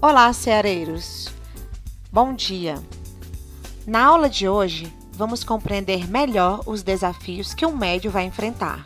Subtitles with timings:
[0.00, 1.28] Olá, ceareiros!
[2.12, 2.76] Bom dia!
[3.84, 8.84] Na aula de hoje, vamos compreender melhor os desafios que um médio vai enfrentar,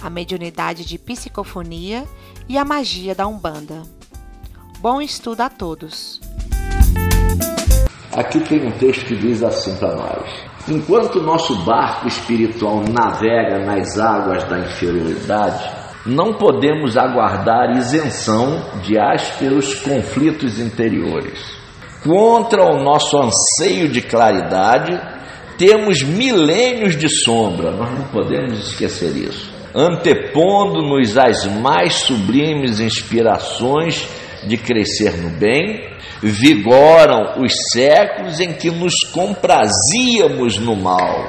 [0.00, 2.04] a mediunidade de psicofonia
[2.48, 3.82] e a magia da Umbanda.
[4.78, 6.20] Bom estudo a todos!
[8.12, 10.30] Aqui tem um texto que diz assim para nós:
[10.68, 19.74] Enquanto nosso barco espiritual navega nas águas da inferioridade, não podemos aguardar isenção de ásperos
[19.74, 21.58] conflitos interiores.
[22.02, 24.98] Contra o nosso anseio de claridade,
[25.58, 29.52] temos milênios de sombra, nós não podemos esquecer isso.
[29.74, 34.08] Antepondo-nos às mais sublimes inspirações
[34.46, 35.90] de crescer no bem,
[36.22, 41.26] vigoram os séculos em que nos comprazíamos no mal.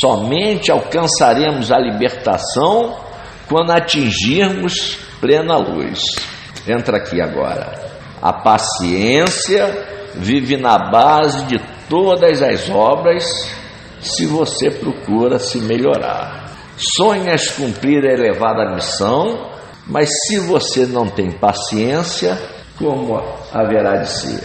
[0.00, 3.07] Somente alcançaremos a libertação
[3.48, 6.00] quando atingirmos plena luz.
[6.66, 7.88] Entra aqui agora.
[8.20, 13.24] A paciência vive na base de todas as obras
[14.00, 16.46] se você procura se melhorar.
[16.96, 19.50] Sonhas cumprir a elevada missão,
[19.86, 22.38] mas se você não tem paciência,
[22.78, 23.20] como
[23.52, 24.44] haverá de ser?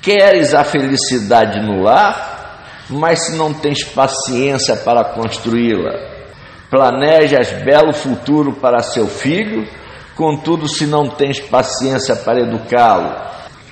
[0.00, 6.13] Queres a felicidade no lar, mas se não tens paciência para construí-la,
[6.70, 9.68] Planejas belo futuro para seu filho,
[10.16, 13.14] contudo, se não tens paciência para educá-lo,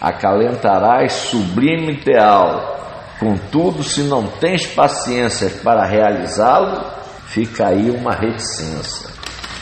[0.01, 2.81] acalentarás sublime ideal.
[3.19, 6.85] Contudo, se não tens paciência para realizá-lo,
[7.27, 9.09] fica aí uma reticência.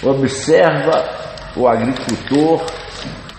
[0.03, 1.05] Observa
[1.55, 2.65] o agricultor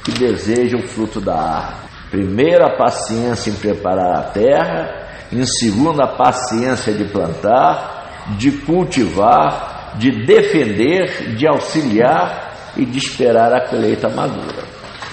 [0.03, 1.81] que deseja o fruto da árvore.
[2.11, 9.80] Primeiro, a paciência em preparar a terra, em segundo, a paciência de plantar, de cultivar,
[9.95, 14.63] de defender, de auxiliar e de esperar a colheita madura.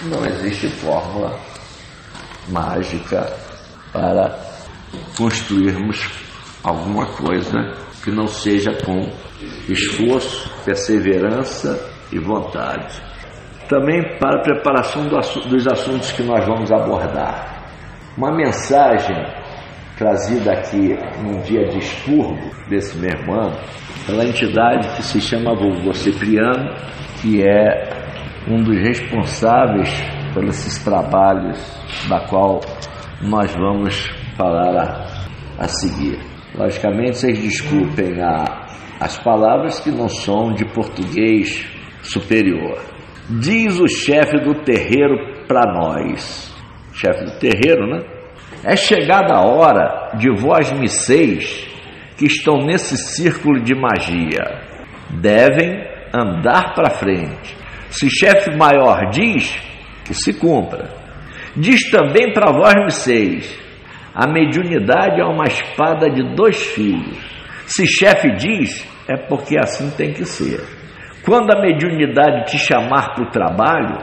[0.03, 1.39] Não existe fórmula
[2.49, 3.29] mágica
[3.93, 4.39] para
[5.17, 6.09] construirmos
[6.63, 7.59] alguma coisa
[8.03, 9.11] que não seja com
[9.69, 11.79] esforço, perseverança
[12.13, 13.03] e vontade.
[13.69, 17.59] Também para a preparação dos assuntos que nós vamos abordar.
[18.17, 19.17] Uma mensagem
[19.99, 23.57] trazida aqui num dia de expurgo desse mesmo ano,
[24.07, 26.73] pela entidade que se chama Vovô Cipriano,
[27.21, 27.91] que é
[28.49, 29.91] um dos responsáveis
[30.47, 31.59] esses trabalhos
[32.09, 32.61] da qual
[33.23, 36.19] nós vamos falar a, a seguir.
[36.55, 38.67] Logicamente, vocês desculpem a,
[39.01, 41.67] as palavras que não são de português
[42.03, 42.79] superior.
[43.29, 46.55] Diz o chefe do terreiro para nós,
[46.93, 48.18] chefe do terreiro, né?
[48.69, 51.67] É chegada a hora de vós misseis
[52.19, 54.45] que estão nesse círculo de magia.
[55.09, 57.57] Devem andar para frente.
[57.89, 59.59] Se chefe maior diz,
[60.05, 60.91] que se cumpra.
[61.57, 63.59] Diz também para vós misseis:
[64.15, 67.17] a mediunidade é uma espada de dois filhos.
[67.65, 70.61] Se chefe diz, é porque assim tem que ser.
[71.25, 73.99] Quando a mediunidade te chamar para o trabalho,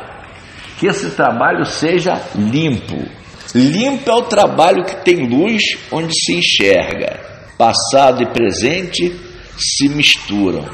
[0.79, 5.61] que esse trabalho seja limpo, Limpo é o trabalho que tem luz
[5.91, 7.19] onde se enxerga.
[7.57, 9.15] Passado e presente
[9.57, 10.65] se misturam.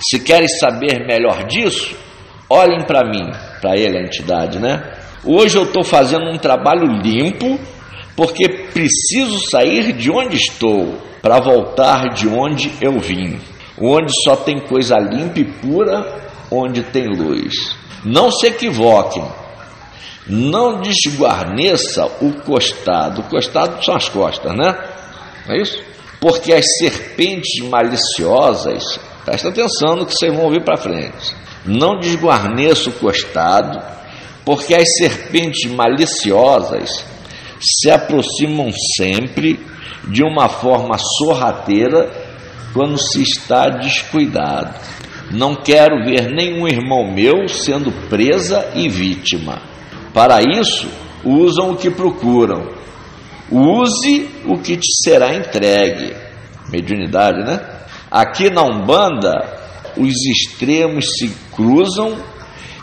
[0.00, 1.96] Se querem saber melhor disso,
[2.48, 3.30] olhem para mim,
[3.60, 4.82] para ele, a entidade, né?
[5.24, 7.58] Hoje eu estou fazendo um trabalho limpo
[8.16, 13.38] porque preciso sair de onde estou para voltar de onde eu vim.
[13.78, 17.54] Onde só tem coisa limpa e pura, onde tem luz.
[18.04, 19.24] Não se equivoquem,
[20.26, 23.22] não desguarneça o costado.
[23.22, 24.78] O costado são as costas, né?
[25.46, 25.82] Não é isso?
[26.20, 31.34] Porque as serpentes maliciosas, presta atenção no que vocês vão ouvir para frente.
[31.64, 33.80] Não desguarneça o costado,
[34.44, 37.04] porque as serpentes maliciosas
[37.60, 39.60] se aproximam sempre
[40.08, 42.10] de uma forma sorrateira
[42.72, 44.74] quando se está descuidado.
[45.30, 49.69] Não quero ver nenhum irmão meu sendo presa e vítima.
[50.12, 50.88] Para isso,
[51.24, 52.68] usam o que procuram.
[53.50, 56.14] Use o que te será entregue.
[56.70, 57.60] Mediunidade, né?
[58.10, 59.60] Aqui na Umbanda,
[59.96, 62.16] os extremos se cruzam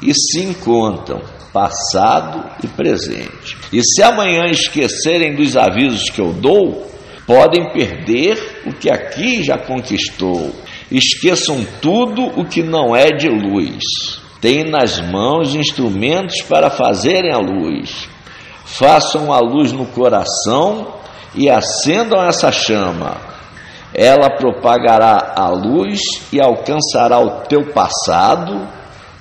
[0.02, 1.22] e se encontram,
[1.52, 3.58] passado e presente.
[3.72, 6.88] E se amanhã esquecerem dos avisos que eu dou,
[7.26, 10.54] podem perder o que aqui já conquistou.
[10.90, 14.17] Esqueçam tudo o que não é de luz.
[14.42, 18.08] Têm nas mãos instrumentos para fazerem a luz.
[18.66, 20.94] Façam a luz no coração
[21.34, 23.18] e acendam essa chama.
[23.94, 26.00] Ela propagará a luz
[26.32, 28.68] e alcançará o teu passado,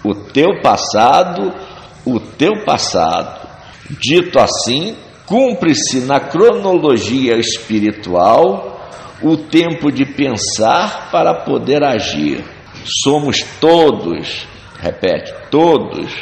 [0.05, 1.53] o teu passado,
[2.05, 3.47] o teu passado.
[4.01, 8.81] Dito assim, cumpre-se na cronologia espiritual
[9.23, 12.45] o tempo de pensar para poder agir.
[13.03, 14.47] Somos todos,
[14.79, 16.13] repete, todos,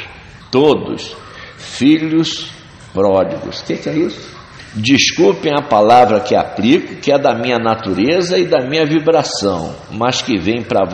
[0.51, 1.15] todos,
[1.57, 2.49] filhos
[2.93, 3.59] pródigos.
[3.59, 4.35] O que, que é isso?
[4.75, 10.21] Desculpem a palavra que aplico, que é da minha natureza e da minha vibração, mas
[10.21, 10.85] que vem para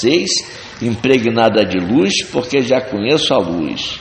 [0.00, 0.28] seis,
[0.82, 3.98] impregnada de luz, porque já conheço a luz.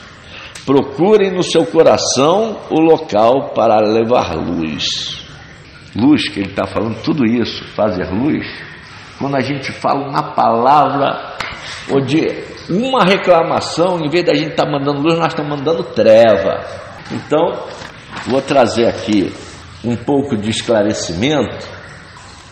[0.65, 4.85] Procurem no seu coração o local para levar luz.
[5.95, 8.45] Luz, que ele está falando, tudo isso, fazer luz.
[9.17, 11.37] Quando a gente fala uma palavra
[11.89, 15.83] ou de uma reclamação, em vez da gente estar tá mandando luz, nós estamos mandando
[15.83, 16.65] treva.
[17.11, 17.65] Então,
[18.27, 19.33] vou trazer aqui
[19.83, 21.67] um pouco de esclarecimento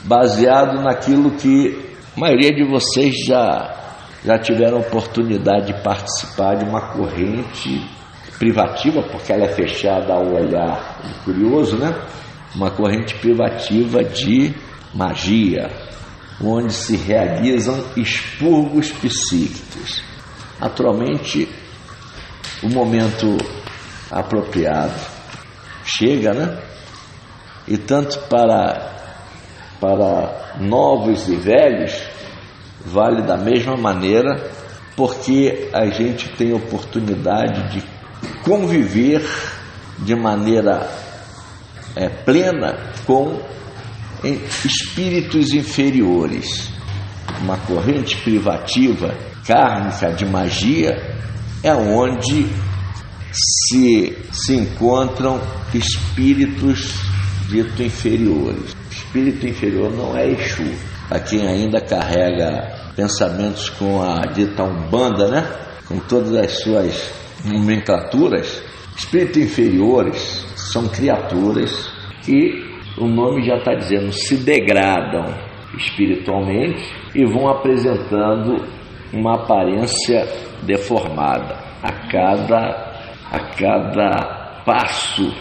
[0.03, 1.77] baseado naquilo que
[2.15, 3.75] a maioria de vocês já
[4.23, 7.81] já tiveram oportunidade de participar de uma corrente
[8.37, 11.93] privativa, porque ela é fechada ao olhar curioso, né?
[12.55, 14.53] Uma corrente privativa de
[14.93, 15.69] magia,
[16.41, 20.01] onde se realizam expurgos psíquicos.
[20.59, 21.49] Naturalmente,
[22.63, 23.37] o momento
[24.09, 24.99] apropriado
[25.83, 26.61] chega, né?
[27.67, 28.95] E tanto para,
[29.79, 31.93] para novos e velhos,
[32.85, 34.49] vale da mesma maneira,
[34.95, 37.83] porque a gente tem oportunidade de
[38.43, 39.23] conviver
[39.99, 40.89] de maneira
[41.95, 43.39] é, plena com
[44.23, 46.69] espíritos inferiores.
[47.41, 51.17] Uma corrente privativa kármica de magia
[51.63, 52.47] é onde
[53.31, 55.39] se, se encontram
[55.73, 56.95] espíritos
[57.47, 58.75] dito inferiores.
[58.91, 60.63] Espírito inferior não é Exu.
[61.09, 65.47] A quem ainda carrega pensamentos com a dita Umbanda, né?
[65.87, 67.11] Com todas as suas
[67.43, 68.61] nomenclaturas,
[68.95, 71.89] espíritos inferiores são criaturas
[72.21, 72.68] que
[72.99, 75.25] o nome já está dizendo, se degradam
[75.77, 76.83] espiritualmente
[77.15, 78.65] e vão apresentando
[79.13, 80.27] uma aparência
[80.63, 83.01] deformada a cada,
[83.31, 85.33] a cada passo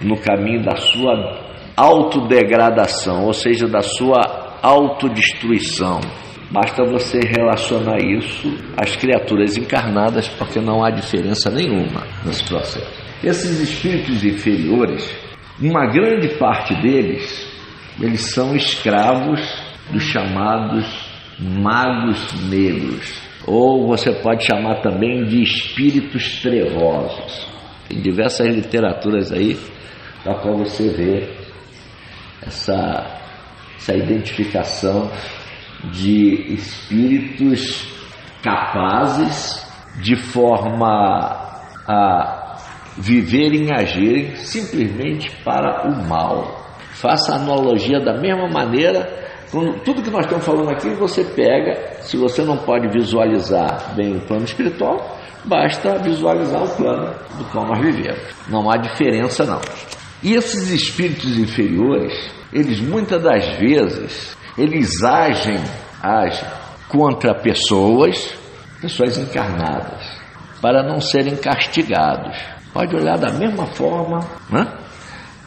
[0.00, 1.44] no caminho da sua
[1.76, 4.20] autodegradação, ou seja, da sua
[4.62, 6.00] autodestruição.
[6.50, 13.04] Basta você relacionar isso às criaturas encarnadas, porque não há diferença nenhuma nesse processo.
[13.24, 15.23] Esses espíritos inferiores,
[15.60, 17.46] uma grande parte deles,
[18.00, 19.40] eles são escravos
[19.90, 20.86] dos chamados
[21.38, 27.46] magos negros, ou você pode chamar também de espíritos trevosos.
[27.88, 29.58] Tem diversas literaturas aí
[30.22, 31.36] para você ver
[32.42, 33.20] essa,
[33.76, 35.10] essa identificação
[35.92, 37.86] de espíritos
[38.42, 39.64] capazes
[40.00, 40.80] de forma
[41.86, 42.43] a
[42.96, 46.64] viverem e agirem simplesmente para o mal.
[46.92, 49.24] Faça a analogia da mesma maneira
[49.84, 54.20] tudo que nós estamos falando aqui, você pega, se você não pode visualizar bem o
[54.20, 58.20] plano espiritual, basta visualizar o plano do qual nós vivemos.
[58.48, 59.60] Não há diferença não.
[60.22, 62.12] E esses espíritos inferiores,
[62.52, 65.58] eles muitas das vezes eles agem,
[66.02, 66.48] agem
[66.88, 68.34] contra pessoas,
[68.80, 70.02] pessoas encarnadas,
[70.60, 72.53] para não serem castigados.
[72.74, 74.18] Pode olhar da mesma forma,
[74.50, 74.66] né?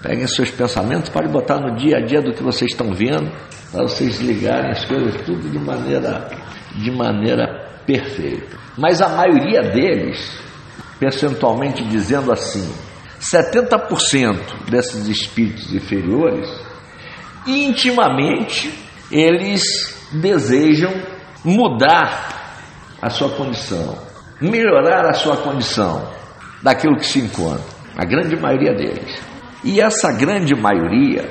[0.02, 3.30] Peguem seus pensamentos, pode botar no dia a dia do que vocês estão vendo,
[3.70, 6.30] para vocês ligarem as coisas tudo de maneira,
[6.74, 8.56] de maneira perfeita.
[8.78, 10.40] Mas a maioria deles,
[10.98, 12.74] percentualmente dizendo assim,
[13.20, 16.50] 70% desses espíritos inferiores,
[17.46, 18.72] intimamente
[19.12, 20.94] eles desejam
[21.44, 22.62] mudar
[23.02, 23.98] a sua condição,
[24.40, 26.16] melhorar a sua condição
[26.62, 27.64] daquilo que se encontra.
[27.96, 29.20] A grande maioria deles.
[29.64, 31.30] E essa grande maioria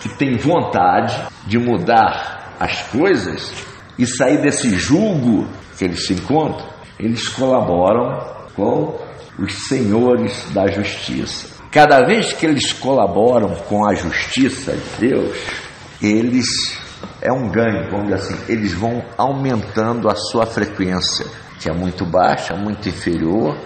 [0.00, 3.52] que tem vontade de mudar as coisas
[3.98, 5.48] e sair desse julgo
[5.78, 6.66] que eles se encontram,
[6.98, 8.18] eles colaboram
[8.54, 8.98] com
[9.38, 11.48] os senhores da justiça.
[11.70, 15.36] Cada vez que eles colaboram com a justiça de Deus,
[16.02, 16.46] eles
[17.20, 21.26] é um ganho, vamos dizer assim, eles vão aumentando a sua frequência,
[21.58, 23.56] que é muito baixa, muito inferior,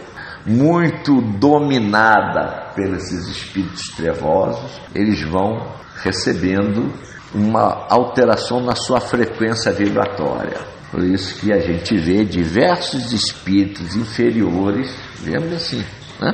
[0.46, 5.66] muito dominada pelos espíritos trevosos, eles vão
[6.02, 6.92] recebendo
[7.34, 10.58] uma alteração na sua frequência vibratória.
[10.90, 15.84] Por isso que a gente vê diversos espíritos inferiores, vemos assim,
[16.20, 16.32] né?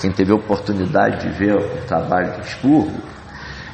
[0.00, 3.00] Quem teve a oportunidade de ver o trabalho do expurgo,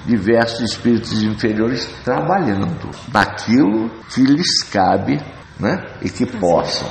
[0.06, 5.20] diversos espíritos inferiores trabalhando naquilo que lhes cabe
[5.58, 5.84] né?
[6.00, 6.88] e que possam.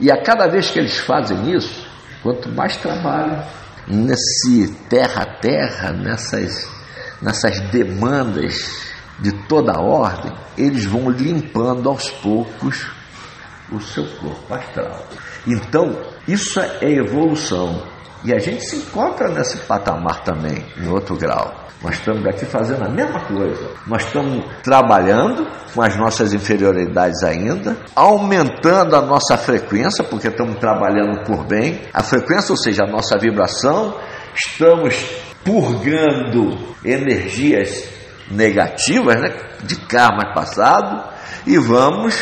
[0.00, 1.81] E a cada vez que eles fazem isso,
[2.22, 3.44] quanto mais trabalham,
[3.86, 6.68] nesse terra a terra, nessas,
[7.20, 8.70] nessas demandas
[9.18, 12.90] de toda a ordem, eles vão limpando aos poucos
[13.70, 15.06] o seu corpo astral.
[15.46, 17.82] Então, isso é evolução.
[18.24, 21.62] E a gente se encontra nesse patamar também, em outro grau.
[21.82, 23.70] Nós estamos aqui fazendo a mesma coisa.
[23.88, 31.24] Nós estamos trabalhando com as nossas inferioridades ainda, aumentando a nossa frequência, porque estamos trabalhando
[31.24, 33.96] por bem, a frequência, ou seja, a nossa vibração,
[34.32, 34.94] estamos
[35.44, 37.88] purgando energias
[38.30, 41.04] negativas, né, de karma passado,
[41.44, 42.16] e vamos,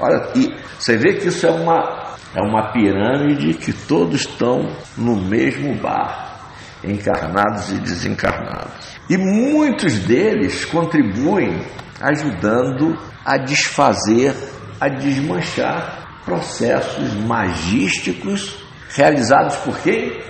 [0.00, 2.01] olha, e você vê que isso é uma,
[2.34, 6.40] é uma pirâmide que todos estão no mesmo bar,
[6.82, 8.96] encarnados e desencarnados.
[9.08, 11.60] E muitos deles contribuem
[12.00, 14.34] ajudando a desfazer,
[14.80, 20.20] a desmanchar processos magísticos realizados por quem?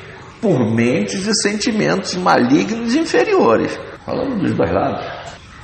[0.40, 3.78] Por mentes e sentimentos malignos inferiores.
[4.04, 5.06] Falando dos dois lados.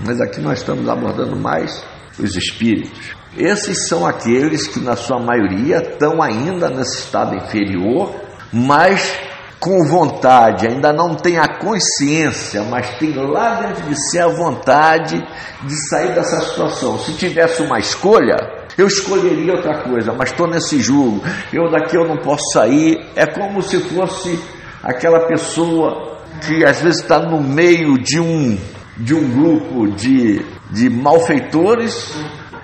[0.07, 1.85] Mas aqui nós estamos abordando mais
[2.19, 3.17] os espíritos.
[3.37, 8.15] Esses são aqueles que, na sua maioria, estão ainda nesse estado inferior,
[8.53, 9.17] mas
[9.61, 15.25] com vontade, ainda não tem a consciência, mas tem lá dentro de si a vontade
[15.63, 16.99] de sair dessa situação.
[16.99, 18.37] Se tivesse uma escolha,
[18.77, 21.23] eu escolheria outra coisa, mas estou nesse julgo,
[21.53, 23.05] eu daqui eu não posso sair.
[23.17, 24.39] É como se fosse
[24.83, 28.57] aquela pessoa que às vezes está no meio de um,
[28.97, 32.15] de um grupo de, de malfeitores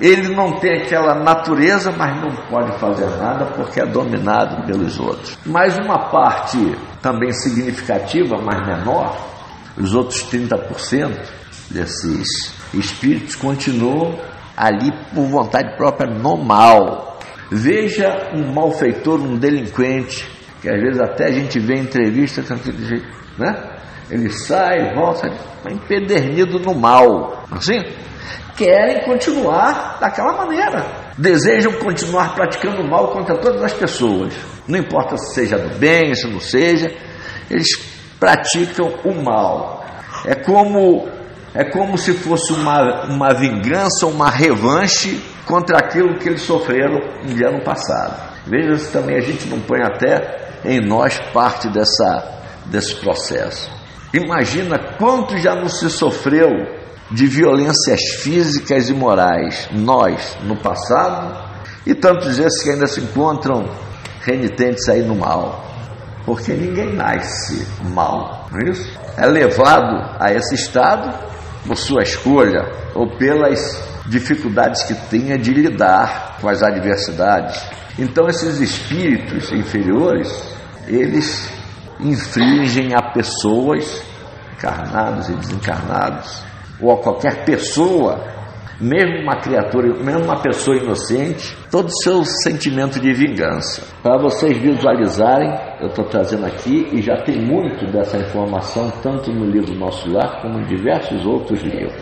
[0.01, 5.39] ele não tem aquela natureza, mas não pode fazer nada porque é dominado pelos outros.
[5.47, 6.59] Mas uma parte
[7.01, 9.17] também significativa, mas menor,
[9.77, 11.17] os outros 30%
[11.71, 14.19] desses espíritos continuam
[14.57, 17.19] ali por vontade própria no mal.
[17.51, 20.29] Veja um malfeitor, um delinquente,
[20.61, 23.07] que às vezes até a gente vê em entrevista com aquele jeito,
[23.39, 23.74] né?
[24.15, 25.29] Ele sai, volta,
[25.69, 27.45] empedernido no mal.
[27.51, 27.83] Assim?
[28.57, 30.87] querem continuar daquela maneira.
[31.19, 34.33] Desejam continuar praticando o mal contra todas as pessoas.
[34.67, 36.93] Não importa se seja do bem, se não seja,
[37.51, 37.69] eles
[38.19, 39.85] praticam o mal.
[40.25, 41.09] É como
[41.55, 47.35] é como se fosse uma, uma vingança, uma revanche contra aquilo que eles sofreram no
[47.35, 48.33] dia no passado.
[48.45, 53.71] Veja se também a gente não põe até em nós parte dessa, desse processo.
[54.15, 56.49] Imagina quanto já não se sofreu
[57.11, 61.37] de violências físicas e morais, nós, no passado,
[61.85, 63.69] e tantos esses que ainda se encontram
[64.21, 65.65] renitentes aí no mal.
[66.25, 68.89] Porque ninguém nasce mal, não é isso?
[69.17, 71.13] É levado a esse estado
[71.67, 77.61] por sua escolha ou pelas dificuldades que tenha de lidar com as adversidades.
[77.99, 80.33] Então, esses espíritos inferiores,
[80.87, 81.51] eles
[82.01, 84.05] infringem a pessoas,
[84.57, 86.43] encarnados e desencarnados,
[86.81, 88.21] ou a qualquer pessoa,
[88.81, 93.83] mesmo uma criatura, mesmo uma pessoa inocente, todo o seu sentimento de vingança.
[94.03, 99.47] Para vocês visualizarem, eu estou trazendo aqui e já tem muito dessa informação, tanto no
[99.47, 101.95] livro Nosso Lar como em diversos outros livros.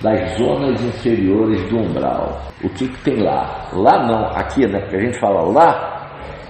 [0.00, 2.40] Das zonas inferiores do umbral.
[2.62, 3.68] O que, que tem lá?
[3.72, 4.78] Lá não, aqui, né?
[4.80, 5.98] Porque a gente fala lá,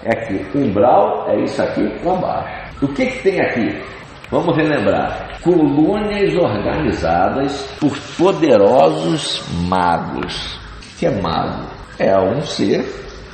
[0.05, 0.45] é aqui.
[0.55, 2.68] Umbral é isso aqui lá embaixo.
[2.81, 3.83] O que, que tem aqui?
[4.31, 10.59] Vamos relembrar: colônias organizadas por poderosos magos.
[10.95, 11.67] O que é mago?
[11.99, 12.85] É um ser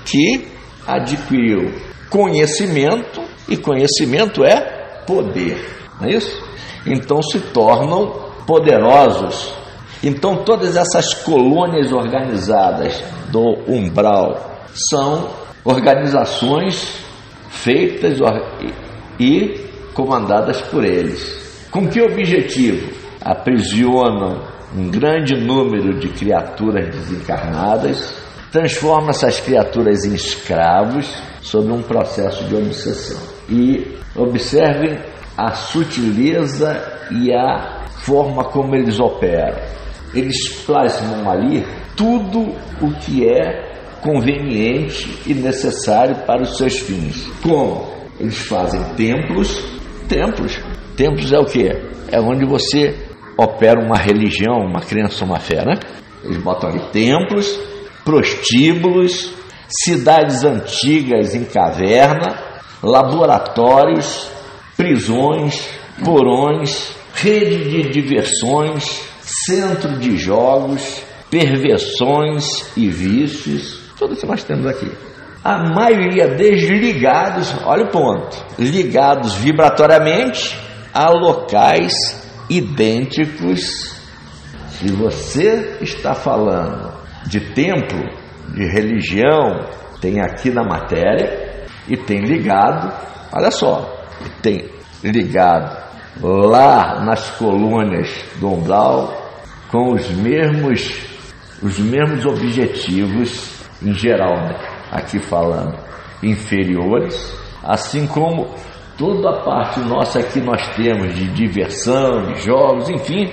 [0.07, 0.49] que
[0.87, 1.73] adquiriu
[2.09, 5.59] conhecimento e conhecimento é poder,
[6.01, 6.43] não é isso?
[6.87, 8.07] Então se tornam
[8.47, 9.53] poderosos.
[10.03, 14.39] Então todas essas colônias organizadas do umbral
[14.91, 15.29] são
[15.65, 17.05] organizações
[17.49, 18.21] feitas
[19.19, 21.69] e comandadas por eles.
[21.71, 22.93] Com que objetivo?
[23.21, 24.43] Aprisionam
[24.77, 28.15] um grande número de criaturas desencarnadas,
[28.51, 33.21] transforma essas criaturas em escravos sob um processo de obsessão.
[33.49, 34.99] E observem
[35.37, 36.81] a sutileza
[37.11, 39.59] e a forma como eles operam.
[40.13, 41.67] Eles plasmam ali
[41.97, 47.27] tudo o que é conveniente e necessário para os seus fins.
[47.43, 47.95] Como?
[48.19, 49.75] Eles fazem templos
[50.09, 50.61] Templos.
[50.97, 51.69] Templos é o que?
[52.09, 52.95] É onde você
[53.37, 55.79] opera uma religião, uma crença, uma fé, né?
[56.23, 57.59] Eles botam ali templos,
[58.05, 59.33] prostíbulos,
[59.69, 62.39] cidades antigas em caverna,
[62.83, 64.31] laboratórios,
[64.77, 65.69] prisões,
[66.05, 74.91] porões, rede de diversões, centro de jogos, perversões e vícios, tudo que nós temos aqui.
[75.45, 80.59] A maioria desligados, olha o ponto, ligados vibratoriamente
[80.93, 81.93] a locais
[82.49, 83.95] idênticos.
[84.71, 86.95] Se você está falando
[87.27, 88.09] de templo,
[88.55, 89.69] de religião,
[90.01, 92.91] tem aqui na matéria e tem ligado,
[93.31, 94.03] olha só,
[94.41, 94.65] tem
[95.03, 95.85] ligado
[96.23, 98.09] lá nas colônias
[98.41, 99.13] do umbral
[99.71, 101.13] com os mesmos
[101.63, 103.51] os mesmos objetivos
[103.83, 104.74] em geral, né?
[104.95, 105.77] Aqui falando
[106.23, 108.49] inferiores, assim como
[108.97, 113.31] toda a parte nossa que nós temos de diversão, de jogos, enfim,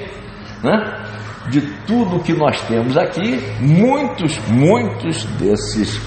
[0.64, 0.98] né?
[1.50, 6.00] de tudo que nós temos aqui, muitos, muitos desses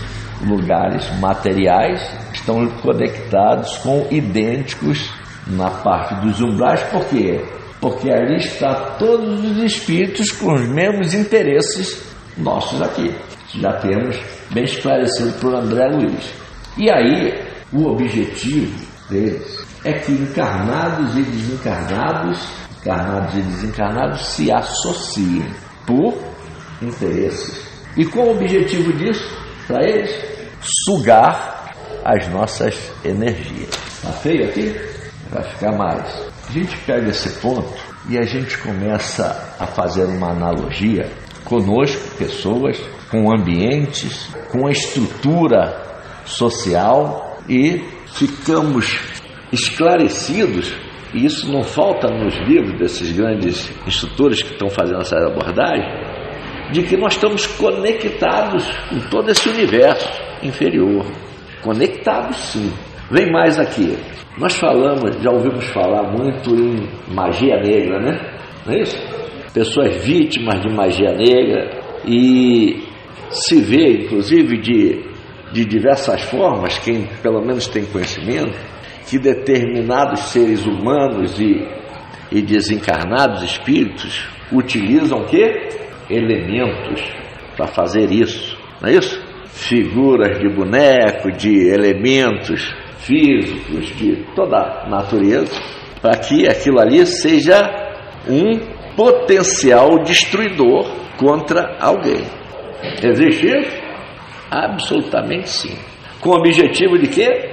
[0.42, 2.00] lugares materiais
[2.32, 5.10] estão conectados com idênticos
[5.46, 7.44] na parte dos umbrais, por quê?
[7.80, 12.02] Porque ali está todos os espíritos com os mesmos interesses
[12.36, 13.14] nossos aqui.
[13.54, 14.16] Já temos
[14.50, 16.32] bem esclarecido por André Luiz.
[16.76, 18.74] E aí, o objetivo
[19.08, 22.38] deles é que encarnados e desencarnados,
[22.80, 25.44] encarnados e desencarnados se associem
[25.86, 26.14] por
[26.82, 27.62] interesses.
[27.96, 29.36] E qual o objetivo disso
[29.66, 30.10] para eles?
[30.86, 31.72] Sugar
[32.04, 33.70] as nossas energias.
[34.02, 34.74] Tá feio aqui?
[35.30, 36.04] Vai ficar mais.
[36.48, 37.72] A gente pega esse ponto
[38.08, 41.10] e a gente começa a fazer uma analogia
[41.44, 42.78] conosco, pessoas,
[43.14, 45.72] com ambientes, com a estrutura
[46.24, 48.98] social e ficamos
[49.52, 50.74] esclarecidos,
[51.14, 55.86] e isso não falta nos livros desses grandes instrutores que estão fazendo essa abordagem,
[56.72, 60.08] de que nós estamos conectados com todo esse universo
[60.42, 61.06] inferior.
[61.62, 62.72] Conectados sim.
[63.12, 63.96] Vem mais aqui.
[64.36, 68.18] Nós falamos, já ouvimos falar muito em magia negra, né?
[68.66, 69.14] Não é isso?
[69.54, 71.70] pessoas vítimas de magia negra
[72.04, 72.82] e
[73.34, 75.04] se vê, inclusive, de,
[75.52, 78.58] de diversas formas, quem pelo menos tem conhecimento,
[79.06, 81.66] que determinados seres humanos e,
[82.30, 85.68] e desencarnados espíritos utilizam que?
[86.08, 87.02] Elementos
[87.56, 89.22] para fazer isso, não é isso?
[89.48, 95.54] Figuras de boneco, de elementos físicos, de toda a natureza,
[96.00, 97.62] para que aquilo ali seja
[98.28, 98.58] um
[98.96, 102.24] potencial destruidor contra alguém.
[103.02, 103.82] Existe isso?
[104.50, 105.76] Absolutamente sim.
[106.20, 107.50] Com o objetivo de quê?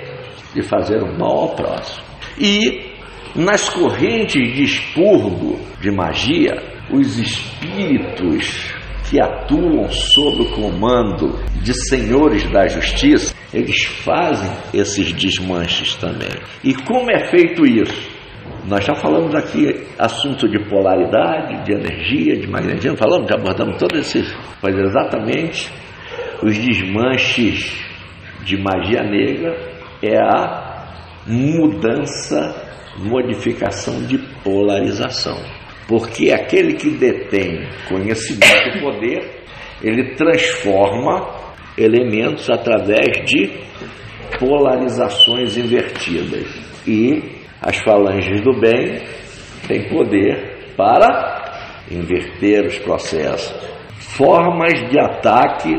[0.54, 2.06] De fazer o mal ao próximo.
[2.38, 2.92] E
[3.36, 8.74] nas correntes de expurgo de magia, os espíritos
[9.10, 16.32] que atuam sob o comando de senhores da justiça, eles fazem esses desmanches também.
[16.64, 18.11] E como é feito isso?
[18.66, 23.98] Nós já falamos aqui assunto de polaridade, de energia, de magnetismo, falamos, já abordamos todos
[23.98, 25.72] esses, mas exatamente
[26.44, 27.84] os desmanches
[28.44, 29.56] de magia negra
[30.02, 30.86] é a
[31.26, 32.56] mudança,
[32.98, 35.38] modificação de polarização.
[35.88, 39.44] Porque aquele que detém conhecimento e poder,
[39.82, 41.36] ele transforma
[41.78, 43.50] elementos através de
[44.40, 46.48] polarizações invertidas.
[46.88, 49.00] E as falanges do bem
[49.68, 53.54] têm poder para inverter os processos.
[54.00, 55.76] Formas de ataque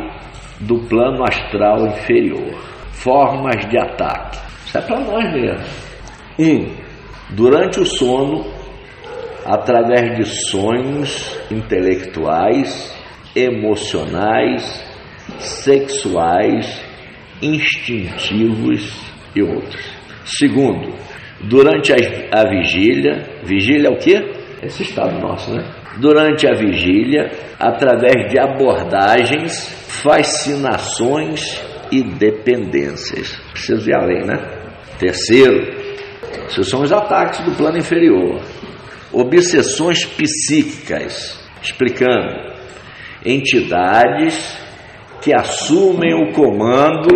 [0.60, 2.54] do plano astral inferior.
[2.92, 4.38] Formas de ataque.
[4.64, 5.64] Isso é para nós mesmo.
[6.38, 6.76] Um,
[7.30, 8.46] durante o sono,
[9.44, 12.96] através de sonhos intelectuais,
[13.34, 14.84] emocionais,
[15.38, 16.80] sexuais,
[17.42, 19.02] instintivos
[19.34, 19.84] e outros.
[20.24, 20.94] Segundo,
[21.42, 21.96] durante a,
[22.40, 24.14] a vigília, vigília é o que?
[24.62, 25.64] Esse estado nosso, né?
[25.98, 29.68] Durante a vigília, através de abordagens,
[30.02, 33.36] fascinações e dependências.
[33.52, 34.36] Preciso ir além, né?
[34.98, 35.82] Terceiro,
[36.46, 38.40] esses são os ataques do plano inferior.
[39.12, 42.52] Obsessões psíquicas, explicando,
[43.24, 44.58] entidades
[45.20, 47.08] que assumem o comando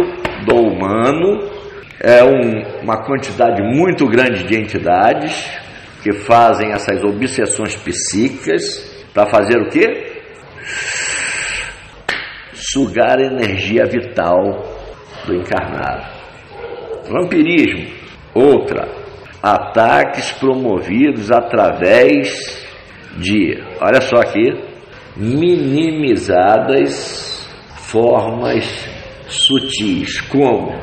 [0.45, 1.56] do humano
[2.01, 5.51] é um, uma quantidade muito grande de entidades
[6.03, 10.23] que fazem essas obsessões psíquicas para fazer o quê?
[12.53, 14.43] Sugar a energia vital
[15.27, 16.07] do encarnado.
[17.11, 17.89] Vampirismo,
[18.35, 18.89] outra.
[19.43, 22.67] Ataques promovidos através
[23.17, 24.53] de, olha só aqui,
[25.17, 26.57] minimizadas
[27.77, 28.65] formas
[29.29, 30.75] sutis, como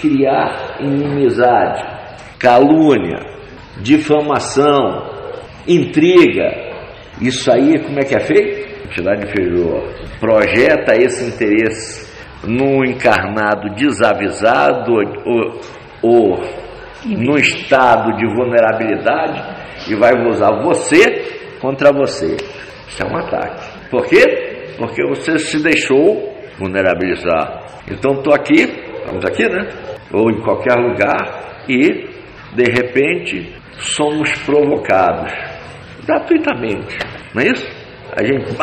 [0.00, 1.84] criar inimizade,
[2.38, 3.18] calúnia,
[3.80, 5.10] difamação,
[5.66, 6.68] intriga.
[7.20, 8.68] Isso aí, como é que é feito?
[8.82, 9.82] A entidade inferior
[10.20, 12.08] projeta esse interesse
[12.44, 15.60] num encarnado desavisado ou,
[16.02, 16.40] ou
[17.04, 19.42] num estado de vulnerabilidade
[19.90, 22.36] e vai usar você contra você.
[22.86, 23.88] Isso é um ataque.
[23.90, 24.74] Por quê?
[24.76, 27.82] Porque você se deixou vulnerabilizar.
[27.90, 28.66] Então estou aqui,
[29.08, 29.68] estamos aqui, né?
[30.12, 32.08] Ou em qualquer lugar e
[32.54, 35.32] de repente somos provocados
[36.06, 36.96] gratuitamente,
[37.34, 37.66] não é isso?
[38.12, 38.56] A gente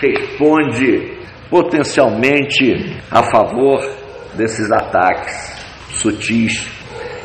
[0.00, 1.18] responde
[1.48, 3.80] potencialmente a favor
[4.34, 5.32] desses ataques
[5.94, 6.70] sutis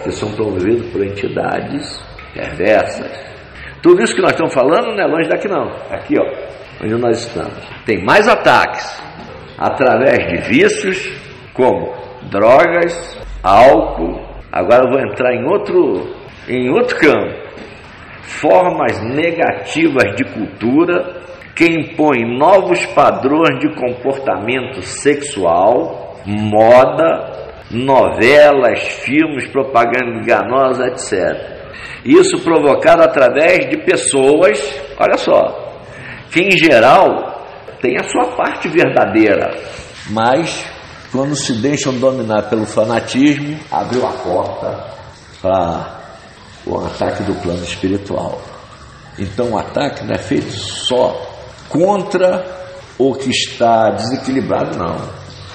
[0.04, 3.12] que são promovidos por entidades perversas.
[3.82, 7.20] Tudo isso que nós estamos falando não é longe daqui não, aqui ó, onde nós
[7.20, 7.56] estamos.
[7.86, 9.02] Tem mais ataques
[9.58, 11.12] através de vícios
[11.54, 14.22] como drogas, álcool.
[14.52, 16.16] Agora eu vou entrar em outro
[16.48, 17.46] em outro campo.
[18.22, 21.24] Formas negativas de cultura
[21.56, 31.56] que impõem novos padrões de comportamento sexual, moda, novelas, filmes, propaganda enganosa, etc.
[32.04, 34.60] Isso provocado através de pessoas,
[35.00, 35.80] olha só,
[36.32, 37.36] que em geral
[37.82, 39.56] tem a sua parte verdadeira,
[40.12, 40.75] mas
[41.16, 44.86] quando se deixam dominar pelo fanatismo, abriu a porta
[45.42, 46.02] para
[46.66, 48.42] o ataque do plano espiritual.
[49.18, 51.16] Então o ataque não é feito só
[51.70, 52.46] contra
[52.98, 54.98] o que está desequilibrado, não.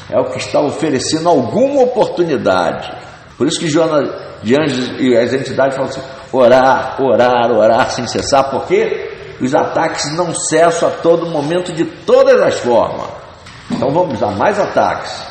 [0.08, 2.90] É o que está oferecendo alguma oportunidade.
[3.36, 4.08] Por isso que Jonas
[4.42, 10.10] de Anjos e as entidades falam assim: orar, orar, orar sem cessar, porque os ataques
[10.16, 13.08] não cessam a todo momento de todas as formas.
[13.70, 15.29] Então vamos usar mais ataques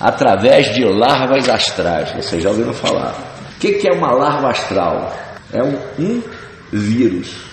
[0.00, 2.12] através de larvas astrais.
[2.12, 3.14] Vocês já ouviram falar.
[3.56, 5.14] O que é uma larva astral?
[5.52, 6.22] É um, um
[6.72, 7.50] vírus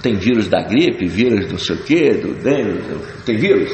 [0.00, 3.70] tem vírus da gripe, vírus não sei o quê, do dengue, tem vírus?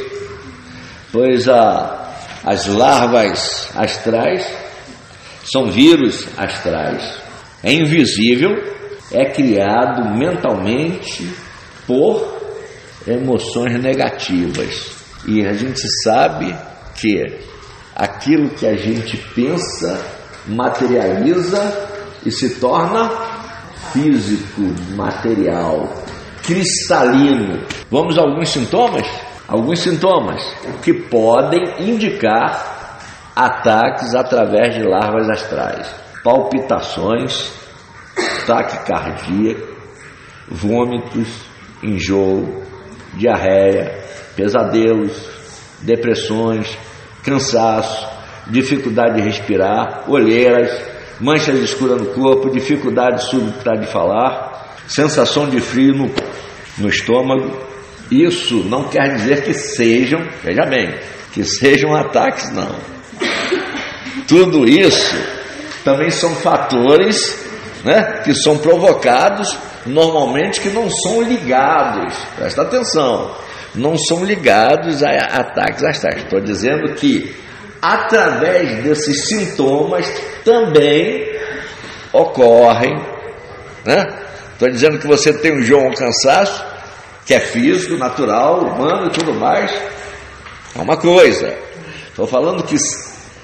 [1.12, 4.46] Pois a, as larvas astrais
[5.44, 7.20] são vírus astrais.
[7.62, 8.50] É invisível,
[9.12, 11.28] é criado mentalmente
[11.86, 12.38] por
[13.06, 14.96] emoções negativas.
[15.26, 16.54] E a gente sabe
[17.00, 17.24] que
[17.98, 20.00] aquilo que a gente pensa
[20.46, 21.88] materializa
[22.24, 23.10] e se torna
[23.92, 24.62] físico,
[24.94, 25.88] material
[26.42, 27.62] cristalino.
[27.90, 29.06] Vamos a alguns sintomas?
[29.46, 30.42] Alguns sintomas
[30.82, 32.98] que podem indicar
[33.34, 35.86] ataques através de larvas astrais:
[36.22, 37.52] palpitações,
[38.46, 39.56] taquicardia,
[40.48, 41.28] vômitos,
[41.82, 42.62] enjoo,
[43.14, 44.04] diarreia,
[44.36, 45.12] pesadelos,
[45.82, 46.76] depressões,
[47.28, 48.08] cansaço,
[48.46, 50.70] dificuldade de respirar, olheiras,
[51.20, 56.10] manchas escuras no corpo, dificuldade súbita de falar, sensação de frio no,
[56.78, 57.68] no estômago.
[58.10, 60.94] Isso não quer dizer que sejam, veja bem,
[61.32, 62.74] que sejam ataques, não.
[64.26, 65.16] Tudo isso
[65.84, 67.46] também são fatores
[67.84, 73.30] né, que são provocados normalmente que não são ligados, presta atenção,
[73.74, 76.22] não são ligados a ataques astrais.
[76.22, 77.34] Estou dizendo que
[77.80, 80.06] através desses sintomas
[80.44, 81.38] também
[82.12, 82.96] ocorrem
[83.84, 84.04] né,
[84.58, 86.64] Estou dizendo que você tem um João cansaço,
[87.24, 89.70] que é físico, natural, humano e tudo mais.
[90.74, 91.56] É uma coisa.
[92.08, 92.74] Estou falando que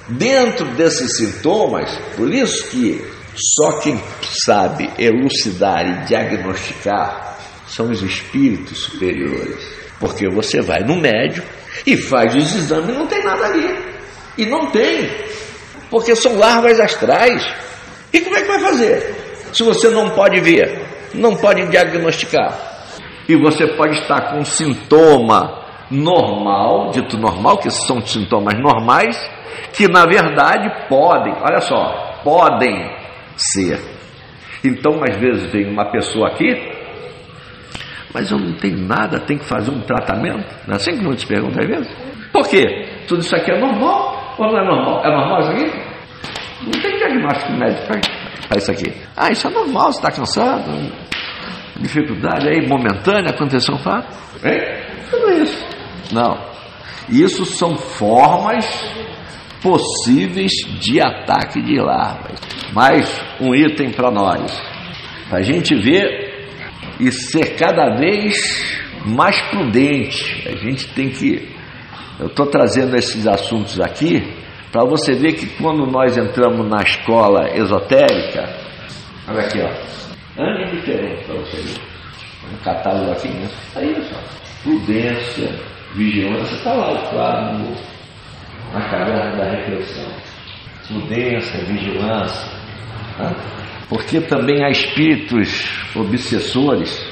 [0.09, 3.01] dentro desses sintomas, por isso que
[3.33, 3.97] só quem
[4.45, 9.84] sabe elucidar e diagnosticar são os espíritos superiores.
[10.07, 11.47] Porque você vai no médico
[11.85, 13.77] e faz os exames e não tem nada ali.
[14.37, 15.09] E não tem.
[15.89, 17.45] Porque são larvas astrais.
[18.13, 19.15] E como é que vai fazer?
[19.53, 22.53] Se você não pode ver não pode diagnosticar.
[23.27, 29.17] E você pode estar com um sintoma normal, dito normal, que são sintomas normais,
[29.73, 32.91] que na verdade podem, olha só, podem
[33.35, 33.79] ser.
[34.63, 36.53] Então, às vezes vem uma pessoa aqui,
[38.13, 40.45] mas eu não tenho nada, tem que fazer um tratamento.
[40.67, 41.95] Não é assim que muitos perguntam às vezes?
[42.31, 42.65] Por quê?
[43.07, 45.05] Tudo isso aqui é normal ou não é normal?
[45.05, 45.95] É normal isso aqui?
[46.63, 47.87] Não tem diagnóstico médico
[48.47, 48.93] para isso aqui.
[49.15, 50.71] Ah, isso é normal, você está cansado,
[51.77, 54.07] dificuldade aí momentânea, aconteceu um fato.
[54.43, 54.83] É?
[55.09, 55.65] Tudo isso.
[56.11, 56.37] Não.
[57.09, 58.65] Isso são formas
[59.61, 62.39] possíveis de ataque de larvas.
[62.73, 64.51] Mais um item para nós,
[65.29, 66.24] para a gente ver
[66.99, 68.35] e ser cada vez
[69.05, 70.47] mais prudente.
[70.47, 71.53] A gente tem que.
[72.19, 74.23] Eu estou trazendo esses assuntos aqui
[74.71, 78.57] para você ver que quando nós entramos na escola esotérica,
[79.27, 79.95] olha aqui, ó,
[80.37, 81.81] Ano diferente para você ver.
[82.51, 83.49] Um catálogo aqui, né?
[83.75, 84.19] Aí, só.
[84.63, 85.49] Prudência,
[85.93, 87.75] vigilância, está lá, claro, no,
[88.73, 90.11] na caverna da reflexão.
[90.87, 92.51] Prudência, vigilância.
[93.17, 93.35] Né?
[93.89, 97.05] Porque também há espíritos obsessores.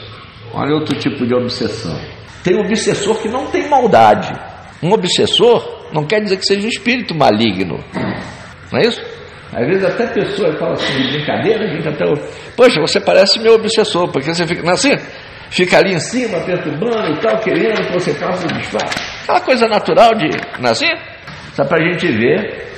[0.53, 1.99] Olha outro tipo de obsessão.
[2.43, 4.31] Tem obsessor que não tem maldade.
[4.81, 7.79] Um obsessor não quer dizer que seja um espírito maligno.
[8.71, 9.01] Não é isso?
[9.53, 12.05] Às vezes até pessoa fala assim de brincadeira, a gente até.
[12.57, 14.63] Poxa, você parece meu obsessor, porque você fica.
[14.63, 14.93] Não é assim?
[15.51, 18.91] Fica ali em cima, perturbando e tal, querendo que você faça o desfaz.
[19.21, 20.27] Aquela coisa natural de.
[20.59, 20.89] Não é assim?
[21.53, 22.72] Só para a gente ver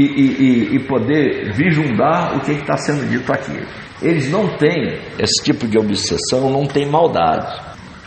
[0.00, 3.58] e, e, e, poder vislumbrar o que está sendo dito aqui.
[4.00, 7.60] Eles não têm esse tipo de obsessão, não tem maldade,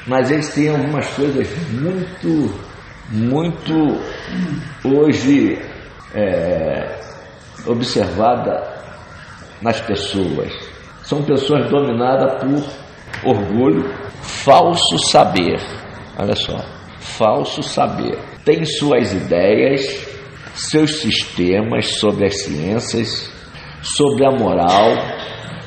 [0.08, 2.54] mas eles têm algumas coisas muito,
[3.10, 4.00] muito
[4.86, 5.60] hoje
[6.16, 7.00] é,
[7.66, 8.82] observada
[9.62, 10.52] nas pessoas.
[11.04, 15.60] São pessoas dominadas por orgulho, falso saber.
[16.18, 16.58] Olha só,
[17.00, 18.18] falso saber.
[18.46, 20.11] Tem suas ideias,
[20.54, 23.32] seus sistemas sobre as ciências,
[23.82, 24.96] sobre a moral,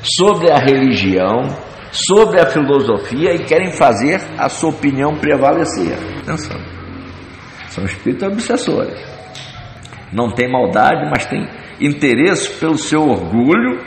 [0.01, 1.47] sobre a religião,
[1.91, 5.97] sobre a filosofia e querem fazer a sua opinião prevalecer.
[6.21, 6.59] Atenção.
[7.69, 8.99] São espíritos obsessores.
[10.13, 11.47] Não tem maldade, mas tem
[11.79, 13.81] interesse pelo seu orgulho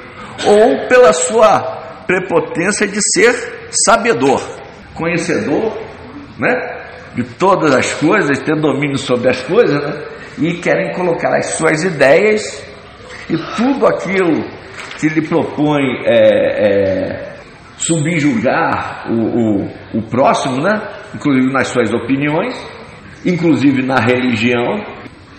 [0.47, 4.41] ou pela sua prepotência de ser sabedor,
[4.95, 5.73] conhecedor,
[6.39, 6.55] né?
[7.15, 10.18] De todas as coisas, ter domínio sobre as coisas, né?
[10.41, 12.65] E querem colocar as suas ideias
[13.29, 14.45] e tudo aquilo
[14.99, 17.37] que lhe propõe é, é,
[17.77, 20.81] subjugar o, o, o próximo, né?
[21.15, 22.55] Inclusive nas suas opiniões,
[23.25, 24.85] inclusive na religião,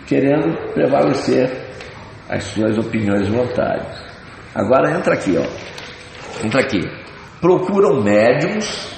[0.08, 1.50] querendo prevalecer
[2.30, 4.00] as suas opiniões e vontades.
[4.54, 6.46] Agora entra aqui, ó.
[6.46, 6.82] Entra aqui.
[7.42, 8.96] Procuram médiums,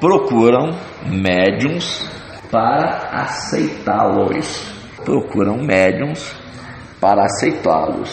[0.00, 0.70] procuram
[1.06, 2.08] médiums
[2.50, 4.73] para aceitá-los.
[5.04, 6.34] Procuram médiums
[7.00, 8.10] para aceitá-los.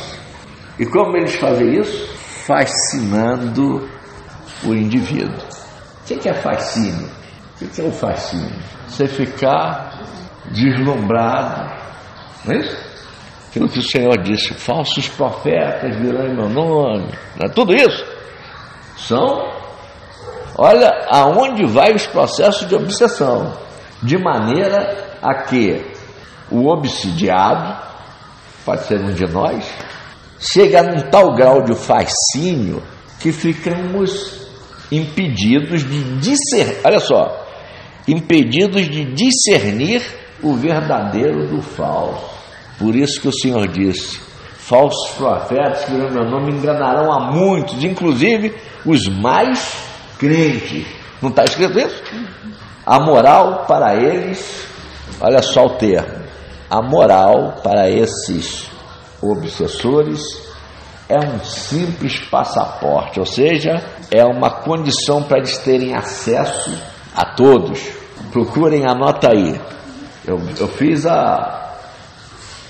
[0.77, 2.13] E como eles fazem isso?
[2.45, 3.89] Fascinando
[4.65, 5.41] o indivíduo.
[6.01, 7.09] O que é fascínio?
[7.61, 8.59] O que é o fascínio?
[8.87, 10.01] Você ficar
[10.51, 11.71] deslumbrado,
[12.43, 12.91] não é isso?
[13.47, 17.11] Aquilo que o Senhor disse, falsos profetas virão em meu nome.
[17.41, 18.05] É tudo isso?
[18.97, 19.49] São,
[20.57, 23.53] olha aonde vai os processos de obsessão.
[24.01, 25.85] De maneira a que
[26.51, 27.81] o obsidiado,
[28.65, 29.65] pode ser um de nós,
[30.39, 32.83] chega num tal grau de fascínio
[33.19, 34.41] que ficamos
[34.91, 37.47] impedidos de discernir, olha só,
[38.07, 40.03] impedidos de discernir
[40.41, 42.29] o verdadeiro do falso.
[42.77, 44.19] Por isso que o Senhor disse:
[44.57, 49.77] falsos profetas que no meu nome enganarão a muitos, inclusive os mais
[50.17, 50.85] crentes.
[51.21, 52.01] Não está escrito isso?
[52.85, 54.67] A moral para eles,
[55.19, 56.20] olha só o termo,
[56.71, 58.71] a moral para esses
[59.21, 60.21] obsessores
[61.09, 66.71] é um simples passaporte, ou seja, é uma condição para eles terem acesso
[67.13, 67.91] a todos.
[68.31, 69.59] Procurem, anota aí.
[70.25, 71.75] Eu, eu fiz a,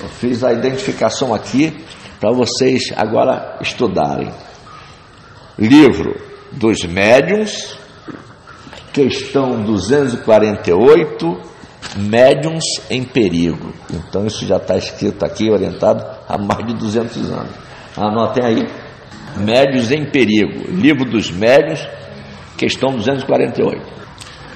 [0.02, 1.86] eu fiz a identificação aqui
[2.20, 4.34] para vocês agora estudarem.
[5.60, 6.20] Livro
[6.52, 7.78] dos Médiuns,
[8.92, 11.51] questão 248,
[11.96, 13.74] Médiuns em Perigo.
[13.92, 17.52] Então isso já está escrito aqui, orientado há mais de 200 anos.
[17.98, 18.68] Anotem aí.
[19.38, 21.88] Médiuns em Perigo, Livro dos Médiuns,
[22.58, 23.82] questão 248.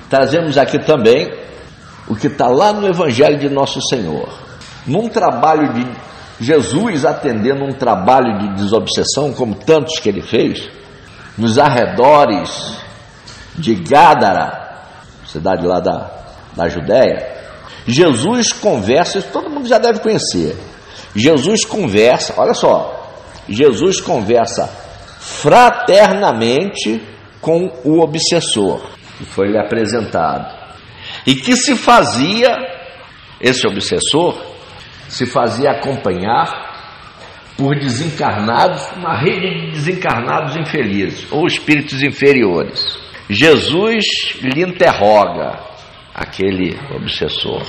[0.10, 1.32] Trazemos aqui também
[2.08, 4.46] o que está lá no Evangelho de Nosso Senhor
[4.86, 5.88] num trabalho de
[6.40, 10.70] Jesus atendendo um trabalho de desobsessão, como tantos que ele fez,
[11.38, 12.78] nos arredores
[13.56, 14.84] de Gádara,
[15.26, 16.12] cidade lá da,
[16.56, 17.36] da Judéia,
[17.88, 20.56] Jesus conversa, isso todo mundo já deve conhecer.
[21.16, 23.14] Jesus conversa, olha só,
[23.48, 24.68] Jesus conversa
[25.20, 27.02] fraternamente
[27.40, 28.82] com o obsessor,
[29.18, 30.54] que foi lhe apresentado,
[31.26, 32.58] e que se fazia,
[33.40, 34.36] esse obsessor,
[35.08, 36.66] se fazia acompanhar
[37.58, 43.00] por desencarnados, uma rede de desencarnados infelizes ou espíritos inferiores.
[43.30, 44.06] Jesus
[44.42, 45.75] lhe interroga
[46.16, 47.62] aquele obsessor,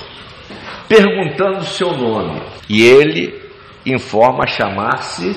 [0.89, 3.35] perguntando seu nome, e ele
[3.85, 5.35] informa chamar-se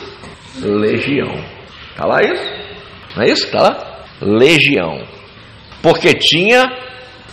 [0.61, 1.43] Legião.
[1.91, 2.53] Está lá isso?
[3.15, 3.45] Não é isso?
[3.45, 4.05] Está lá?
[4.21, 5.03] Legião.
[5.81, 6.65] Porque tinha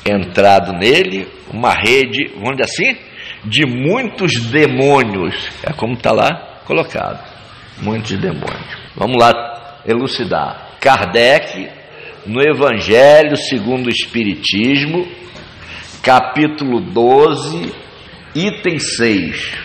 [0.04, 2.96] entrado nele uma rede, vamos dizer assim,
[3.44, 5.50] de muitos demônios.
[5.62, 7.22] É como está lá colocado.
[7.78, 8.76] Muitos demônios.
[8.94, 10.76] Vamos lá elucidar.
[10.80, 11.68] Kardec,
[12.24, 15.06] no Evangelho segundo o Espiritismo,
[16.06, 17.74] capítulo 12,
[18.32, 19.58] item 6.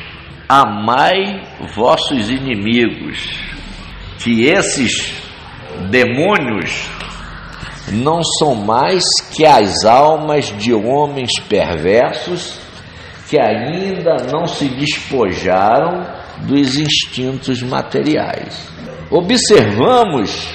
[0.49, 1.39] amai
[1.75, 3.29] vossos inimigos,
[4.17, 5.13] que esses
[5.91, 6.89] demônios
[7.91, 12.59] não são mais que as almas de homens perversos
[13.29, 16.07] que ainda não se despojaram
[16.47, 18.67] dos instintos materiais.
[19.11, 20.47] Observamos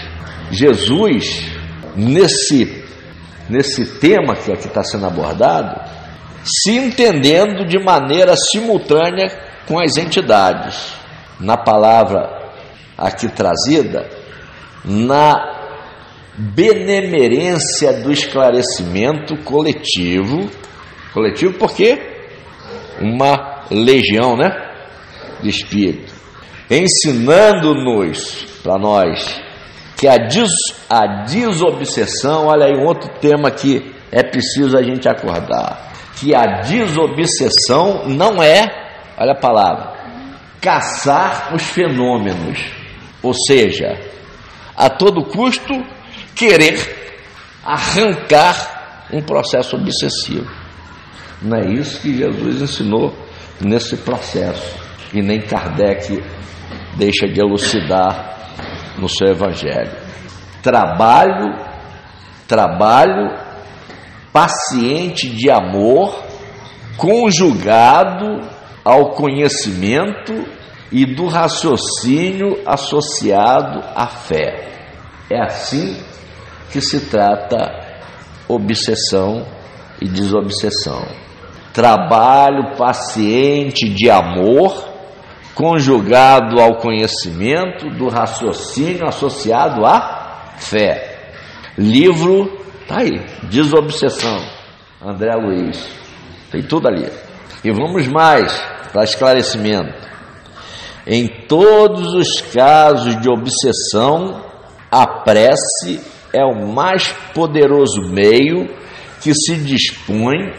[0.50, 1.48] Jesus
[1.94, 2.84] nesse,
[3.48, 5.80] nesse tema que aqui está sendo abordado,
[6.44, 9.28] se entendendo de maneira simultânea
[9.66, 10.92] com as entidades.
[11.40, 12.52] Na palavra
[12.96, 14.08] aqui trazida,
[14.84, 15.56] na
[16.36, 20.50] benemerência do esclarecimento coletivo.
[21.12, 21.98] Coletivo porque
[23.00, 24.50] uma legião, né?
[25.42, 26.14] De espírito.
[26.70, 29.45] Ensinando-nos para nós
[29.96, 30.50] que a, des,
[30.90, 36.60] a desobsessão, olha aí um outro tema que é preciso a gente acordar, que a
[36.60, 38.62] desobsessão não é,
[39.16, 39.94] olha a palavra,
[40.60, 42.58] caçar os fenômenos,
[43.22, 43.98] ou seja,
[44.76, 45.72] a todo custo
[46.34, 46.78] querer
[47.64, 50.50] arrancar um processo obsessivo.
[51.40, 53.14] Não é isso que Jesus ensinou
[53.60, 54.76] nesse processo,
[55.14, 56.22] e nem Kardec
[56.96, 58.36] deixa de elucidar
[58.98, 59.92] no seu evangelho.
[60.62, 61.54] Trabalho,
[62.46, 63.46] trabalho
[64.32, 66.22] paciente de amor,
[66.96, 68.42] conjugado
[68.84, 70.44] ao conhecimento
[70.92, 74.68] e do raciocínio associado à fé.
[75.30, 75.96] É assim
[76.70, 77.66] que se trata
[78.48, 79.46] obsessão
[80.00, 81.06] e desobsessão.
[81.72, 84.95] Trabalho paciente de amor
[85.56, 91.32] conjugado ao conhecimento do raciocínio associado à fé.
[91.78, 94.38] Livro, tá aí, Desobsessão,
[95.02, 95.88] André Luiz.
[96.52, 97.10] Tem tudo ali.
[97.64, 98.52] E vamos mais
[98.92, 99.94] para esclarecimento.
[101.06, 104.44] Em todos os casos de obsessão,
[104.90, 106.00] a prece
[106.34, 108.68] é o mais poderoso meio
[109.22, 110.52] que se dispõe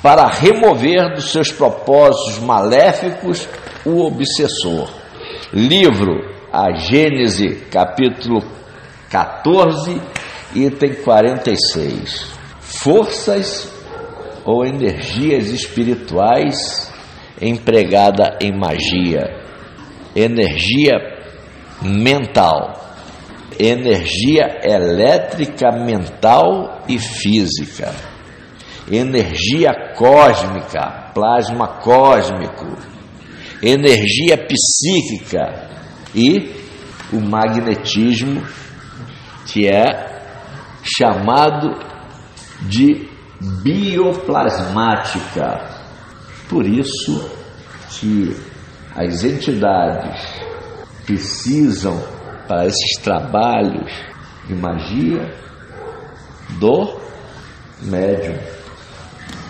[0.00, 3.48] para remover dos seus propósitos maléficos
[3.84, 4.90] o obsessor.
[5.52, 6.12] Livro
[6.52, 8.42] A Gênese, capítulo
[9.10, 10.00] 14,
[10.54, 12.32] item 46.
[12.60, 13.72] Forças
[14.44, 16.92] ou energias espirituais
[17.40, 19.22] empregada em magia,
[20.14, 20.94] energia
[21.82, 22.80] mental,
[23.58, 27.92] energia elétrica mental e física,
[28.90, 32.93] energia cósmica, plasma cósmico,
[33.68, 35.70] energia psíquica
[36.14, 36.54] e
[37.12, 38.42] o magnetismo,
[39.46, 40.22] que é
[40.82, 41.74] chamado
[42.62, 43.08] de
[43.62, 45.60] bioplasmática.
[46.48, 47.30] Por isso
[47.90, 48.36] que
[48.94, 50.20] as entidades
[51.06, 52.02] precisam
[52.46, 53.90] para esses trabalhos
[54.46, 55.34] de magia
[56.60, 57.00] do
[57.82, 58.38] médium.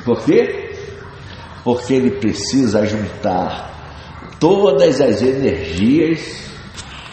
[0.04, 0.72] Por quê?
[1.64, 3.73] Porque ele precisa juntar
[4.40, 6.50] todas as energias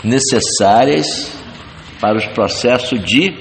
[0.04, 1.32] necessárias
[2.00, 3.34] para os processos de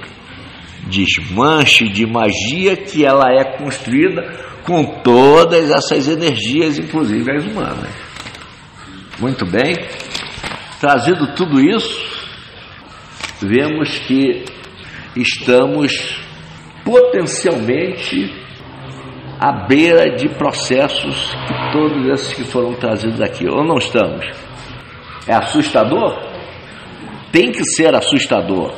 [0.86, 4.22] desmanche, de magia que ela é construída
[4.64, 7.90] com todas essas energias, inclusive as humanas.
[9.18, 9.74] Muito bem,
[10.80, 12.02] trazido tudo isso,
[13.40, 14.44] vemos que
[15.16, 16.20] estamos
[16.84, 18.32] potencialmente
[19.40, 24.26] à beira de processos que todos esses que foram trazidos aqui, ou não estamos?
[25.26, 26.14] É assustador?
[27.32, 28.74] Tem que ser assustador.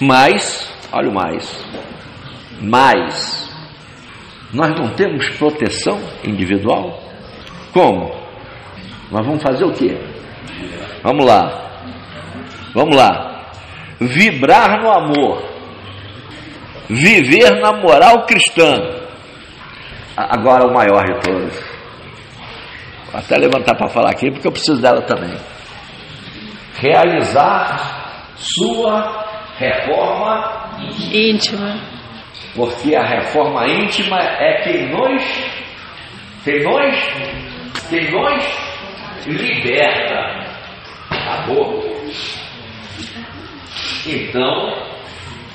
[0.00, 1.64] Mas, olha o mais,
[2.60, 3.52] mas
[4.54, 7.02] nós não temos proteção individual?
[7.72, 8.14] Como?
[9.10, 9.98] Nós vamos fazer o quê?
[11.02, 11.68] Vamos lá.
[12.72, 13.50] Vamos lá.
[13.98, 15.42] Vibrar no amor.
[16.88, 18.97] Viver na moral cristã
[20.20, 21.54] Agora o maior de todos.
[23.12, 25.38] Vou até levantar para falar aqui, porque eu preciso dela também.
[26.74, 29.24] Realizar sua
[29.56, 30.70] reforma
[31.12, 31.78] íntima.
[32.52, 35.22] Porque a reforma íntima é quem nós,
[36.42, 36.96] quem nós,
[37.88, 40.48] quem nós liberta.
[41.10, 41.80] Acabou.
[44.04, 44.74] Então,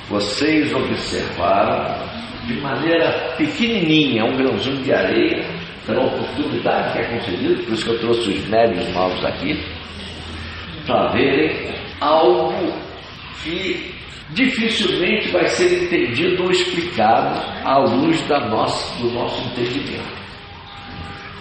[0.08, 5.44] vocês observaram de maneira pequenininha, um grãozinho de areia,
[5.86, 9.62] pela oportunidade que é concedida, por isso que eu trouxe os médios novos aqui,
[10.86, 12.72] para verem algo
[13.42, 13.94] que
[14.30, 20.24] dificilmente vai ser entendido ou explicado à luz da nossa, do nosso entendimento.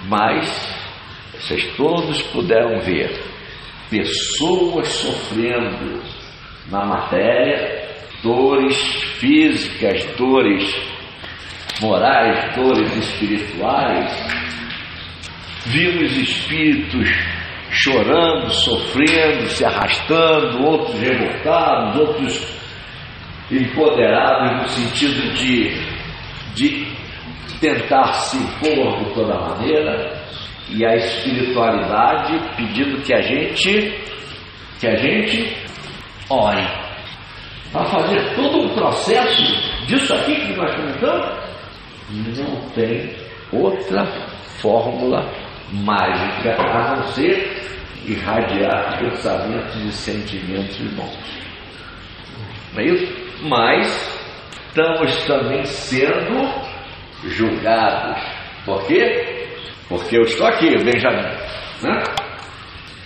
[0.07, 0.83] Mas
[1.33, 3.21] vocês todos puderam ver
[3.89, 6.01] pessoas sofrendo
[6.69, 7.89] na matéria,
[8.21, 8.75] dores
[9.19, 10.92] físicas, dores
[11.82, 14.11] morais, dores espirituais.
[15.65, 17.09] Vimos espíritos
[17.71, 22.63] chorando, sofrendo, se arrastando, outros revoltados, outros
[23.51, 25.71] empoderados no sentido de,
[26.55, 26.88] de
[27.59, 30.24] tentar se impor de toda maneira,
[30.69, 33.99] e a espiritualidade pedindo que a gente
[34.80, 35.55] que a gente
[36.30, 36.67] ore
[37.71, 39.43] para fazer todo um processo
[39.88, 41.42] disso aqui que nós comentamos
[42.14, 43.16] não tem
[43.51, 44.05] outra
[44.61, 45.30] fórmula
[45.72, 47.64] mágica a não ser
[48.05, 51.18] irradiar pensamentos e sentimentos bons.
[52.74, 53.24] Não é isso?
[53.43, 53.88] Mas
[54.68, 56.49] estamos também sendo
[57.26, 58.22] julgados.
[58.66, 59.47] Por quê?
[59.89, 61.22] Porque eu estou aqui, Benjamin.
[61.82, 62.03] Né?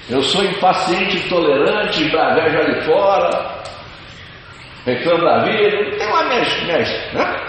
[0.09, 3.63] Eu sou impaciente, intolerante, bravejo ali fora,
[4.85, 7.47] reclamo da vida, tem lá minhas, minhas, né?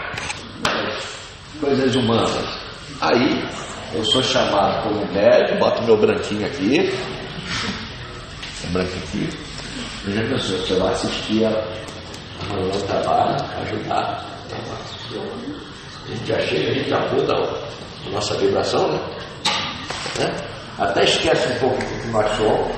[1.60, 2.58] Coisas humanas.
[3.00, 3.44] Aí
[3.94, 6.92] eu sou chamado como médico, boto meu branquinho aqui,
[8.64, 9.28] o branquinho aqui,
[10.06, 11.50] e já pensou, você vai assistir a
[12.50, 14.24] amanhã o trabalho, ajudar.
[16.06, 19.00] A gente já chega, a gente já muda a nossa vibração, né?
[20.18, 20.36] né?
[20.78, 22.76] Até esquece um pouco do que nós somos.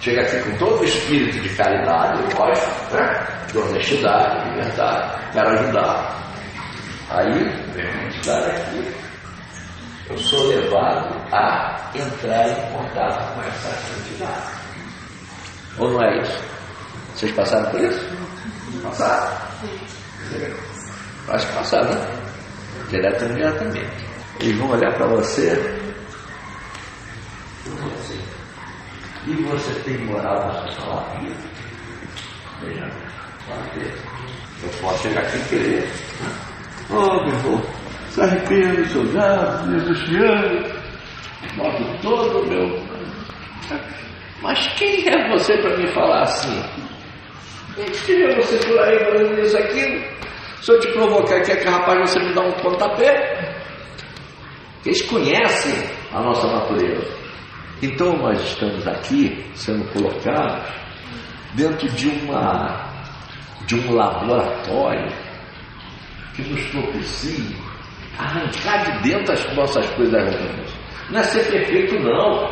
[0.00, 3.26] Chega aqui com todo o espírito de caridade, lógico, né?
[3.50, 6.25] de honestidade, de verdade, quero ajudar.
[7.08, 8.94] Aí, estar aqui,
[10.10, 14.52] eu sou levado a entrar em contato com essa atividade.
[15.78, 16.44] Ou não é isso?
[17.14, 18.00] Vocês passaram por isso?
[18.82, 19.36] Passaram?
[21.28, 22.08] Acho que passaram, né?
[22.90, 23.88] Direto ou.
[24.40, 25.80] Eles vão olhar para você.
[29.26, 31.20] E você tem moral na sua palavra?
[32.60, 32.90] Veja.
[34.62, 35.92] Eu posso chegar aqui e querer.
[36.88, 37.62] Oh, meu irmão,
[38.10, 40.76] se arrependa dos seus atos, Jesus te ama.
[41.56, 42.80] Boto todo meu.
[44.42, 46.62] Mas quem é você para me falar assim?
[48.06, 50.00] Quem é você por aí falando isso, aquilo?
[50.62, 53.54] Se eu te provocar aqui, é que rapaz, você me dá um pontapé.
[54.84, 55.74] Eles conhecem
[56.12, 57.16] a nossa natureza.
[57.82, 60.64] Então nós estamos aqui sendo colocados
[61.54, 62.86] dentro de uma
[63.66, 65.25] de um laboratório
[66.36, 67.56] que nos propicia
[68.18, 70.74] arrancar de dentro as nossas coisas ruins.
[71.10, 72.50] Não é ser perfeito não.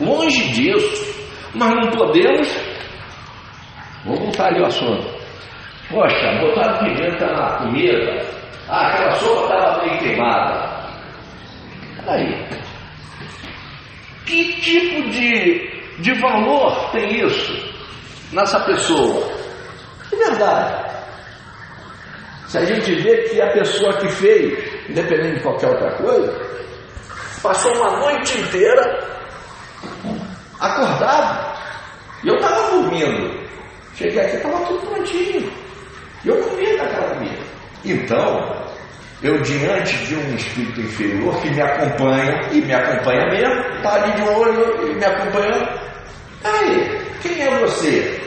[0.00, 1.14] Longe disso.
[1.54, 2.48] Mas não podemos.
[4.04, 5.06] Vamos voltar ali ao assunto.
[5.90, 8.26] Poxa, botaram pimenta na comida.
[8.68, 10.74] Ah, aquela sopa estava meio queimada.
[12.06, 12.48] Aí,
[14.26, 17.52] que tipo de, de valor tem isso
[18.32, 19.26] nessa pessoa?
[20.12, 20.83] É verdade.
[22.54, 26.32] Se a gente vê que a pessoa que fez, independente de qualquer outra coisa,
[27.42, 28.80] passou uma noite inteira
[30.60, 31.58] acordado.
[32.22, 33.44] E eu estava dormindo.
[33.96, 35.52] Cheguei aqui, estava tudo prontinho.
[36.24, 37.42] E eu comia daquela comida.
[37.84, 38.66] Então,
[39.20, 44.12] eu diante de um espírito inferior que me acompanha, e me acompanha mesmo, está ali
[44.12, 45.80] de olho e me acompanhando.
[46.44, 48.23] Aí, quem é você?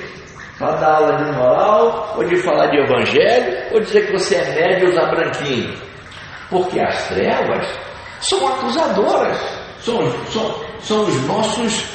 [0.58, 4.56] Para dar aula de moral, ou de falar de evangelho, ou dizer que você é
[4.56, 5.78] médio usar branquinho?
[6.50, 7.68] Porque as trevas
[8.22, 9.38] são acusadoras,
[9.82, 11.86] são, são, são os nossos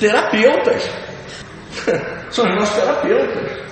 [0.00, 0.90] terapeutas.
[2.30, 3.68] são os nossos terapeutas.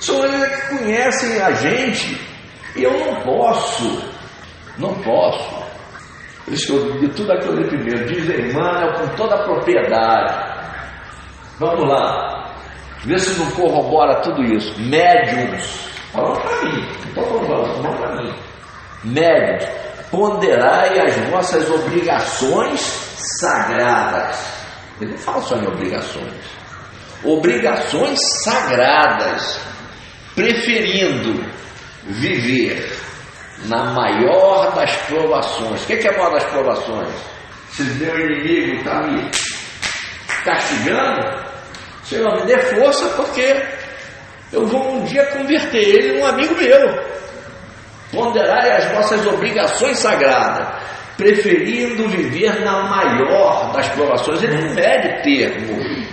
[0.00, 2.20] São eles que conhecem a gente
[2.76, 4.02] e eu não posso,
[4.78, 5.64] não posso.
[6.44, 10.54] Por isso que eu de tudo aquilo ali primeiro, diz Emmanuel com toda a propriedade.
[11.58, 12.33] Vamos lá,
[13.04, 14.74] vê se não corrobora tudo isso.
[14.80, 18.34] Médiums, falou para mim, não estou falando, falou para mim.
[19.04, 19.70] Médiums,
[20.10, 22.80] ponderai as vossas obrigações
[23.40, 24.54] sagradas.
[25.00, 26.32] Ele não fala só em obrigações.
[27.24, 29.60] Obrigações sagradas,
[30.34, 31.44] preferindo
[32.04, 32.96] viver
[33.66, 35.82] na maior das provações.
[35.82, 37.08] O que é a maior das provações?
[37.70, 39.30] Se meu inimigo está me
[40.44, 41.43] castigando,
[42.04, 43.62] Senhor, me dê força porque
[44.52, 47.14] eu vou um dia converter ele num amigo meu.
[48.12, 50.80] Ponderai as vossas obrigações sagradas,
[51.16, 54.42] preferindo viver na maior das provações.
[54.42, 56.04] Ele não mede termo.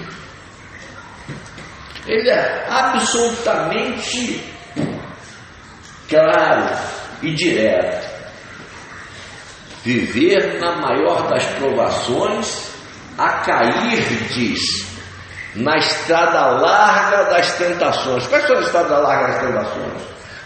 [2.08, 4.44] Ele é absolutamente
[6.10, 6.76] claro
[7.22, 8.10] e direto.
[9.84, 12.72] viver na maior das provações,
[13.18, 14.91] a cairdes
[15.56, 18.26] na estrada larga das tentações.
[18.28, 20.02] Quais são as estradas largas das tentações?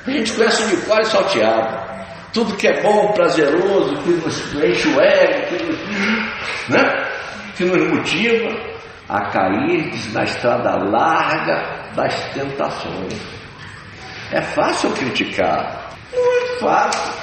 [0.07, 1.85] A gente conhece de cor e salteado.
[2.33, 7.05] Tudo que é bom, prazeroso, que nos enche o ego, que nos, né?
[7.55, 8.75] que nos motiva
[9.07, 13.13] a cair na estrada larga das tentações.
[14.31, 17.13] É fácil criticar, não é fácil.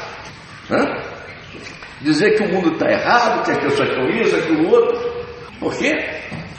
[0.70, 1.02] Né?
[2.00, 5.24] Dizer que o mundo está errado, que as pessoas estão isso, aquilo outro.
[5.60, 5.92] Por quê?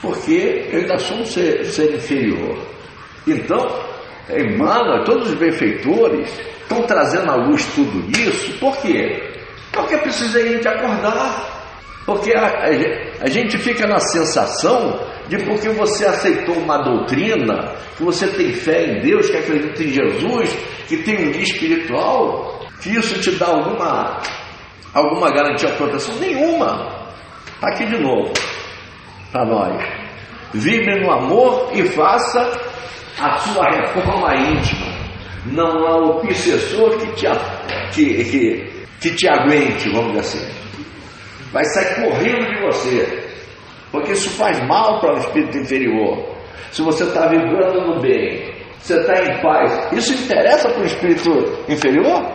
[0.04, 2.58] Porque eu ainda sou um ser, ser inferior.
[3.26, 3.66] Então,
[4.28, 6.30] Emmanuel, todos os benfeitores
[6.60, 8.58] estão trazendo à luz tudo isso.
[8.58, 9.22] Por quê?
[9.72, 11.54] Porque precisa a gente acordar.
[12.04, 18.02] Porque a, a, a, gente fica na sensação de porque você aceitou uma doutrina, que
[18.02, 20.54] você tem fé em Deus, que acredita em Jesus,
[20.86, 24.20] que tem um guia espiritual, que isso te dá alguma,
[24.92, 26.14] alguma garantia de proteção?
[26.16, 27.08] Nenhuma.
[27.54, 28.30] Está aqui de novo,
[29.34, 29.84] para nós.
[30.54, 32.40] Vive no amor e faça
[33.20, 34.94] a sua reforma íntima.
[35.46, 37.26] Não há obsessor que te,
[37.92, 40.64] que, que, que te aguente, vamos dizer assim
[41.54, 43.24] vai sair correndo de você,
[43.92, 46.34] porque isso faz mal para o espírito inferior.
[46.72, 51.30] Se você está vibrando no bem, você está em paz, isso interessa para o espírito
[51.68, 52.26] inferior?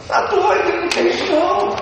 [0.00, 1.76] Está doido, não tem isso não.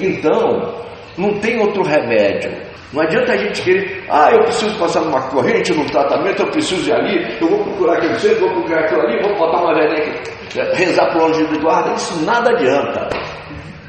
[0.00, 0.82] Então,
[1.16, 2.50] não tem outro remédio.
[2.92, 6.90] Não adianta a gente querer, ah, eu preciso passar numa corrente, num tratamento, eu preciso
[6.90, 10.08] ir ali, eu vou procurar aquele centro, vou procurar aquilo ali, vou botar uma velhinha
[10.08, 13.08] aqui, rezar para o anjo de guarda, isso nada adianta.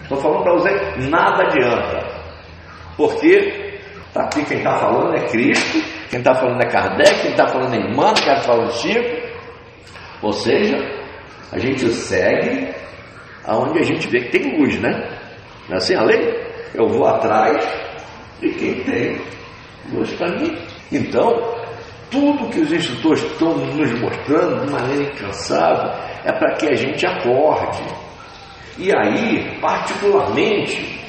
[0.03, 2.13] Estou falando para você, nada adianta.
[2.95, 3.79] Porque
[4.15, 7.77] aqui quem está falando é Cristo, quem está falando é Kardec, quem está falando é
[7.79, 9.27] Emmanuel, quem está falando é Chico.
[10.21, 10.77] Ou seja,
[11.51, 12.73] a gente segue
[13.45, 14.91] aonde a gente vê que tem luz, né?
[15.67, 16.52] Não é assim a lei?
[16.73, 17.65] Eu vou atrás
[18.39, 19.21] de quem tem
[19.91, 20.57] luz para mim.
[20.91, 21.29] Então,
[22.09, 25.91] tudo que os instrutores estão nos mostrando de maneira incansável
[26.23, 27.83] é para que a gente acorde.
[28.77, 30.99] E aí, particularmente,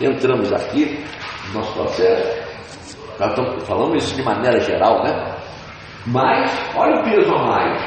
[0.00, 1.04] entramos aqui
[1.52, 2.50] nosso processo.
[3.18, 5.36] Nós estamos falando isso de maneira geral, né?
[6.06, 7.82] Mas, olha o peso a mais.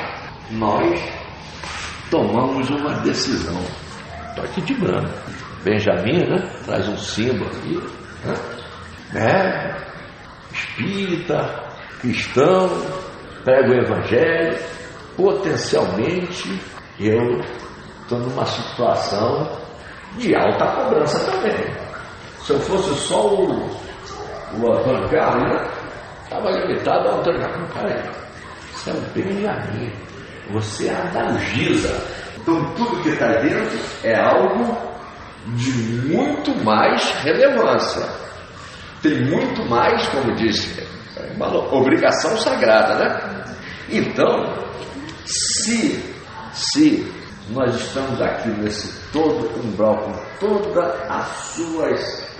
[0.51, 1.01] Nós
[2.11, 3.59] tomamos uma decisão.
[4.37, 5.09] Aqui de branco.
[5.63, 6.49] Benjamin, né?
[6.65, 7.81] Traz um símbolo aqui.
[8.25, 8.35] Né?
[9.15, 9.75] É,
[10.51, 11.63] espírita,
[11.99, 12.69] cristão,
[13.43, 14.57] prega o evangelho.
[15.15, 16.59] Potencialmente,
[16.99, 17.39] eu
[18.01, 19.47] estou numa situação
[20.17, 21.53] de alta cobrança também.
[22.41, 23.69] Se eu fosse só o,
[24.53, 25.71] o Carlos, né?
[26.23, 27.73] Estava limitado ao Carlos.
[27.73, 28.01] Peraí,
[28.73, 29.93] você é um Benjamin,
[30.51, 32.03] você é a Dalgisa.
[32.37, 34.92] Então tudo que está dentro é algo
[35.47, 35.71] de
[36.07, 38.07] muito mais relevância.
[39.01, 40.87] Tem muito mais, como disse,
[41.35, 43.55] uma obrigação sagrada, né?
[43.89, 44.53] Então,
[45.25, 46.01] se,
[46.53, 47.11] se
[47.49, 52.33] nós estamos aqui nesse todo umbral com todas as suas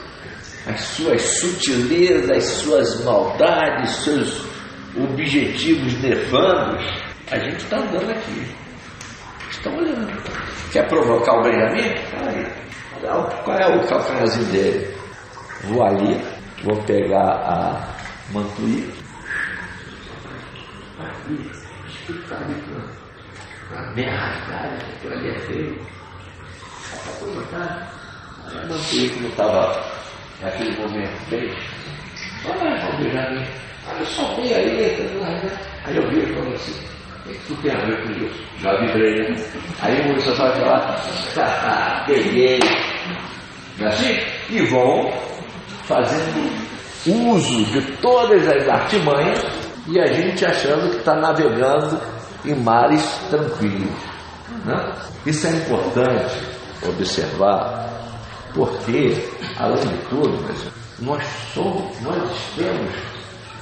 [0.65, 4.45] as suas sutilezas, as suas maldades, seus
[4.97, 6.85] objetivos nefandos,
[7.29, 8.47] a gente está andando aqui.
[9.51, 10.09] Estão olhando.
[10.71, 12.62] Quer provocar o Benjamin?
[13.03, 14.95] Qual é o calcanharzinho dele?
[15.65, 16.17] Vou ali,
[16.63, 17.93] vou pegar a
[18.31, 18.89] mantuí.
[20.99, 21.51] Aqui,
[22.09, 22.55] está ali
[23.69, 25.87] para me arrastar, aquilo ali é feio.
[28.47, 29.83] A mantuí que não estava
[30.41, 31.53] naquele momento bem.
[32.45, 33.45] Olha, João Benjamin,
[33.89, 34.81] olha só, bem aí,
[35.85, 36.93] aí eu vi e falei assim,
[37.25, 38.43] o que tu tem a ver com isso?
[38.59, 39.35] Já vibrei, né?
[39.81, 42.59] Aí o Maurício vai falar, peguei,
[43.77, 44.19] não é assim?
[44.49, 45.11] E vão
[45.83, 46.73] fazendo
[47.05, 49.43] uso de todas as artimanhas
[49.87, 51.99] e a gente achando que está navegando
[52.45, 53.91] em mares tranquilos.
[54.65, 54.93] Né?
[55.25, 56.35] Isso é importante
[56.87, 57.89] observar
[58.53, 59.17] porque,
[59.57, 60.45] além de tudo,
[60.99, 61.23] nós
[61.53, 62.91] somos, nós estamos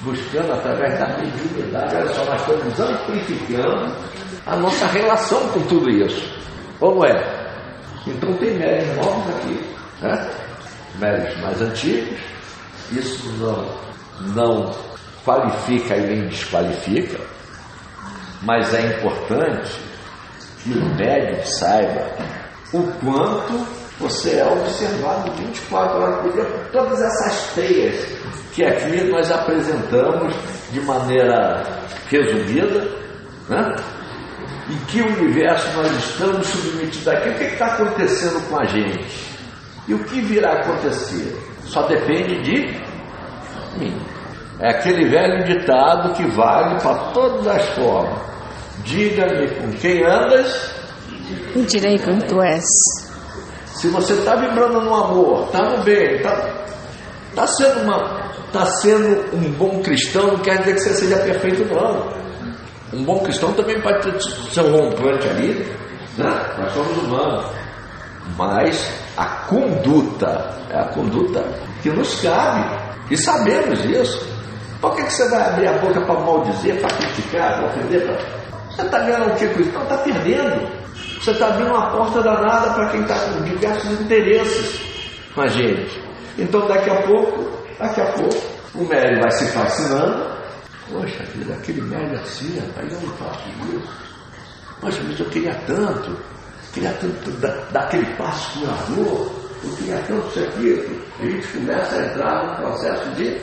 [0.02, 3.96] buscando através da mediunidade, olha só, nós estamos amplificando
[4.46, 6.30] a nossa relação com tudo isso.
[6.80, 7.41] Ou não é?
[8.08, 10.30] Então tem méritos novos aqui, né?
[11.00, 12.20] méritos mais antigos,
[12.92, 14.76] isso não, não
[15.24, 17.20] qualifica e nem desqualifica,
[18.42, 19.80] mas é importante
[20.64, 22.08] que o médium saiba
[22.74, 27.96] o quanto você é observado 24 horas por dia todas essas teias
[28.54, 30.34] que aqui nós apresentamos
[30.72, 31.64] de maneira
[32.10, 32.88] resumida,
[33.48, 33.76] né?
[34.70, 37.30] E que universo nós estamos submetidos aqui?
[37.30, 39.32] O que está acontecendo com a gente?
[39.88, 41.36] E o que virá acontecer?
[41.66, 42.82] Só depende de
[43.78, 44.00] mim.
[44.60, 48.20] É aquele velho ditado que vale para todas as formas.
[48.84, 50.74] Diga-me com quem andas.
[51.56, 52.64] E direi quem tu és.
[53.66, 56.36] Se você está vibrando no amor, está no bem, está
[57.34, 61.66] tá sendo, uma, tá sendo um bom cristão, não quer dizer que você seja perfeito,
[61.74, 62.22] não.
[62.94, 65.54] Um bom cristão também pode ter seu rompante ali,
[66.18, 66.56] né?
[66.58, 67.46] Nós somos humanos.
[68.38, 71.44] Mas a conduta é a conduta
[71.82, 72.64] que nos cabe.
[73.10, 74.30] E sabemos isso.
[74.80, 78.06] Por que, que você vai abrir a boca para maldizer, para criticar, para ofender?
[78.06, 78.16] Pra...
[78.70, 79.78] Você está ganhando o que com isso?
[79.78, 80.82] Está perdendo.
[81.22, 84.82] Você está abrindo uma porta danada para quem está com diversos interesses
[85.36, 86.02] com a gente.
[86.38, 87.48] Então daqui a pouco,
[87.80, 88.38] daqui a pouco,
[88.76, 90.41] o médio vai se fascinando.
[90.92, 93.82] Poxa vida, aquele médio assim, rapaz, eu não faço isso.
[94.82, 96.18] Poxa, mas eu queria tanto,
[96.74, 99.32] queria tanto dar, dar aquele passo curador,
[99.64, 101.04] eu queria tanto isso aqui.
[101.18, 103.42] A gente começa a entrar num processo de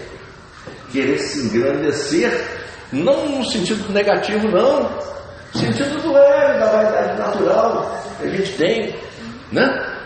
[0.92, 2.46] querer se engrandecer,
[2.92, 8.52] não no sentido negativo, não, no sentido do ego, da vaidade natural que a gente
[8.58, 8.94] tem,
[9.52, 9.96] né?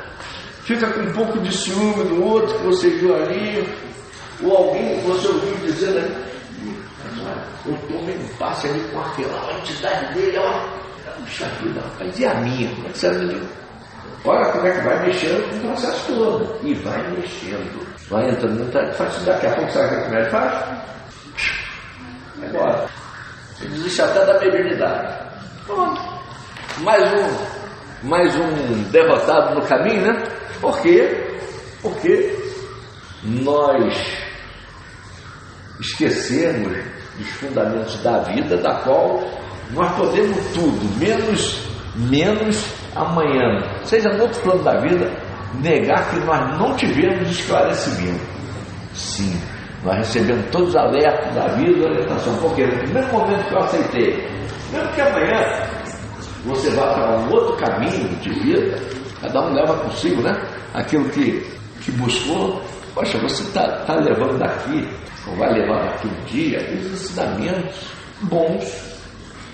[0.62, 3.68] Fica com um pouco de ciúme do outro que você viu ali,
[4.44, 6.31] ou alguém que você ouviu dizendo
[7.88, 10.82] tomei um passe ali com aquela a entidade dele, ó.
[11.20, 12.70] Puxa vida, rapaz, e a minha?
[12.70, 13.08] É você
[14.24, 16.58] Olha como é que vai mexendo com o processo todo.
[16.62, 17.86] E vai mexendo.
[18.08, 20.64] Vai entrando, faz, daqui a pouco sabe o que ele faz?
[22.44, 22.88] Agora.
[23.60, 25.14] Ele desiste até da mediunidade.
[25.66, 26.00] Pronto.
[26.78, 30.22] Mais um, mais um derrotado no caminho, né?
[30.60, 31.38] Por quê?
[31.82, 32.36] Porque
[33.22, 33.94] nós
[35.82, 36.72] esquecemos
[37.18, 39.22] dos fundamentos da vida, da qual
[39.72, 41.66] nós podemos tudo, menos,
[41.96, 42.64] menos
[42.94, 45.10] amanhã, seja no outro plano da vida,
[45.60, 48.20] negar que nós não tivemos esclarecimento.
[48.94, 49.38] Sim,
[49.82, 54.28] nós recebemos todos os alertas da vida, orientação, porque no primeiro momento que eu aceitei,
[54.70, 55.68] mesmo que amanhã
[56.44, 58.78] você vá para um outro caminho de vida,
[59.20, 60.32] cada um leva consigo, né?
[60.74, 61.46] Aquilo que,
[61.80, 62.60] que buscou,
[62.94, 64.88] poxa, você está tá levando daqui,
[65.26, 67.92] ou vai levar daqui um dia, os ensinamentos
[68.22, 68.92] bons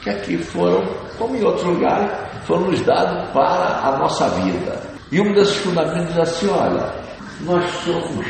[0.02, 0.84] que aqui foram,
[1.18, 2.10] como em outros lugares,
[2.46, 4.80] foram nos dados para a nossa vida.
[5.10, 6.92] E um desses fundamentos diz assim: olha,
[7.40, 8.26] nós somos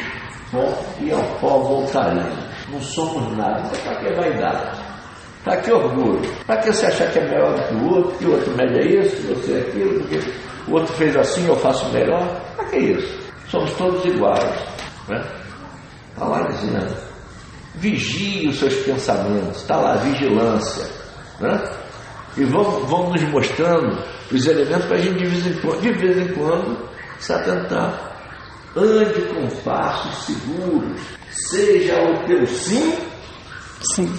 [0.51, 0.66] pó
[1.01, 2.49] e ao pó voltaremos.
[2.70, 3.61] Não somos nada.
[3.61, 4.78] Então, para que vaidade?
[5.45, 6.20] Para que orgulho?
[6.47, 8.78] Para que você achar que é melhor do que o outro, que o outro mede
[8.78, 10.20] é isso, você é aquilo, porque
[10.66, 12.26] o outro fez assim, eu faço melhor?
[12.57, 13.18] Para que isso?
[13.49, 14.45] Somos todos iguais.
[15.09, 15.24] Né?
[16.12, 17.08] Está lá dizendo:
[17.75, 20.87] vigie os seus pensamentos, está lá, vigilância.
[21.41, 21.62] Né?
[22.37, 25.93] E vão, vão nos mostrando os elementos para a gente de vez em quando, de
[25.93, 26.89] vez em quando
[27.19, 28.09] se atentar.
[28.77, 31.01] Ande com passos seguros,
[31.31, 32.95] seja o teu sim,
[33.95, 34.12] sim.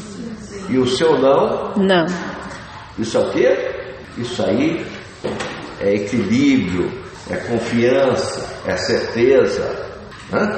[0.70, 1.76] e o seu não.
[1.76, 2.06] Não.
[2.98, 3.72] Isso é o quê?
[4.18, 4.86] Isso aí
[5.80, 6.92] é equilíbrio,
[7.30, 9.90] é confiança, é certeza.
[10.34, 10.58] Hã?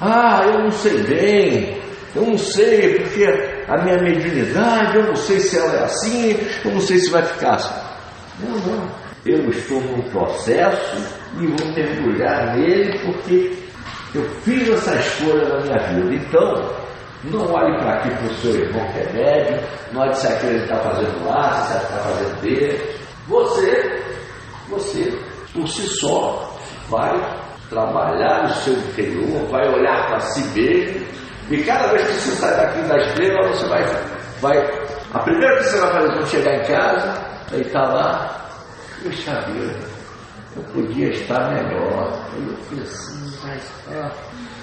[0.00, 1.81] Ah, eu não sei bem,
[2.14, 3.24] eu não sei porque
[3.68, 7.22] a minha mediunidade, eu não sei se ela é assim, eu não sei se vai
[7.22, 7.74] ficar assim.
[8.40, 9.02] Não, não.
[9.24, 10.96] Eu estou num processo
[11.40, 13.56] e vou mergulhar nele porque
[14.14, 16.14] eu fiz essa escolha na minha vida.
[16.14, 16.82] Então,
[17.24, 20.58] não olhe para aqui para o seu irmão que é médio, não olhe se aquele
[20.58, 22.96] está fazendo lá, se está fazendo dele.
[23.28, 24.02] Você,
[24.68, 25.18] você,
[25.54, 26.58] por si só,
[26.90, 27.12] vai
[27.70, 31.01] trabalhar no seu interior, vai olhar para si mesmo
[31.52, 33.84] e cada vez que você sai daqui da estrela, você vai,
[34.40, 34.58] vai.
[35.12, 38.50] A primeira que você vai fazer quando chegar em casa, deitar tá lá,
[39.02, 39.74] puxa vida,
[40.56, 42.26] eu podia estar melhor.
[42.32, 43.72] Aí eu fui assim, mas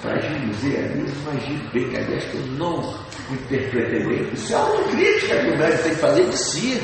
[0.02, 2.94] para dizer ali, imagine bem, aliás, que eu não
[3.30, 4.32] interpretei bem.
[4.32, 6.82] Isso é autocrítica que o médico tem que fazer de si.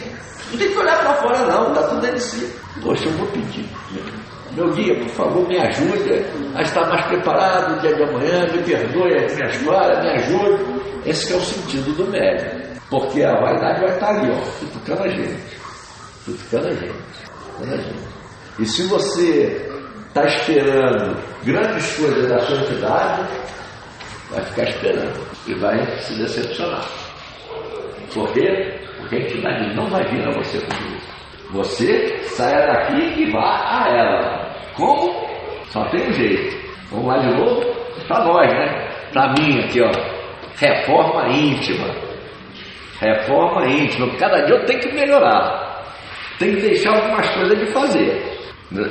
[0.50, 2.56] Não tem que olhar para fora, não, está tudo dentro de si.
[2.82, 3.66] Poxa, eu vou pedir.
[4.52, 6.24] Meu guia, por favor, me ajude
[6.54, 10.64] a estar mais preparado no dia de amanhã, me perdoe minhas falhas, me ajude.
[11.04, 12.66] Esse é o sentido do médico.
[12.88, 15.56] Porque a vaidade vai estar ali, ó, cutucando a gente.
[16.24, 17.04] Cutucando a gente.
[17.26, 18.16] Cutucando a gente.
[18.58, 19.70] E se você
[20.08, 23.28] está esperando grandes coisas da sua entidade,
[24.30, 27.05] vai ficar esperando e vai se decepcionar.
[28.12, 28.74] Por quê?
[28.98, 31.16] Porque a entidade não vai vir a você com isso.
[31.52, 34.56] Você saia daqui e vá a ela.
[34.74, 35.12] Como?
[35.68, 36.56] Só tem um jeito.
[36.90, 37.62] Vamos lá de novo?
[38.08, 38.88] Para nós, né?
[39.12, 39.90] Para mim aqui, ó.
[40.58, 41.86] Reforma íntima.
[43.00, 44.08] Reforma íntima.
[44.18, 45.84] Cada dia eu tenho que melhorar.
[46.38, 48.36] Tem que deixar algumas coisas de fazer.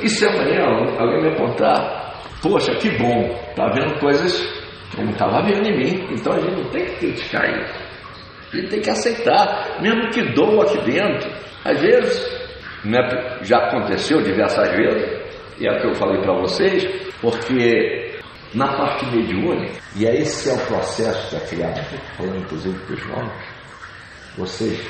[0.02, 0.64] E se amanhã
[0.98, 2.06] alguém me apontar
[2.42, 4.40] Poxa, que bom, está vendo coisas
[4.90, 6.06] que eu não estava vendo em mim.
[6.12, 7.85] Então a gente não tem que criticar isso.
[8.60, 11.30] A tem que aceitar, mesmo que doa aqui dentro.
[11.64, 12.48] Às vezes,
[12.84, 13.00] né,
[13.42, 15.20] já aconteceu diversas vezes,
[15.58, 16.86] e é o que eu falei para vocês,
[17.20, 18.18] porque
[18.54, 21.80] na parte mediúnica, e esse é o processo é criado,
[22.16, 23.32] falando inclusive para os nomes,
[24.36, 24.80] vocês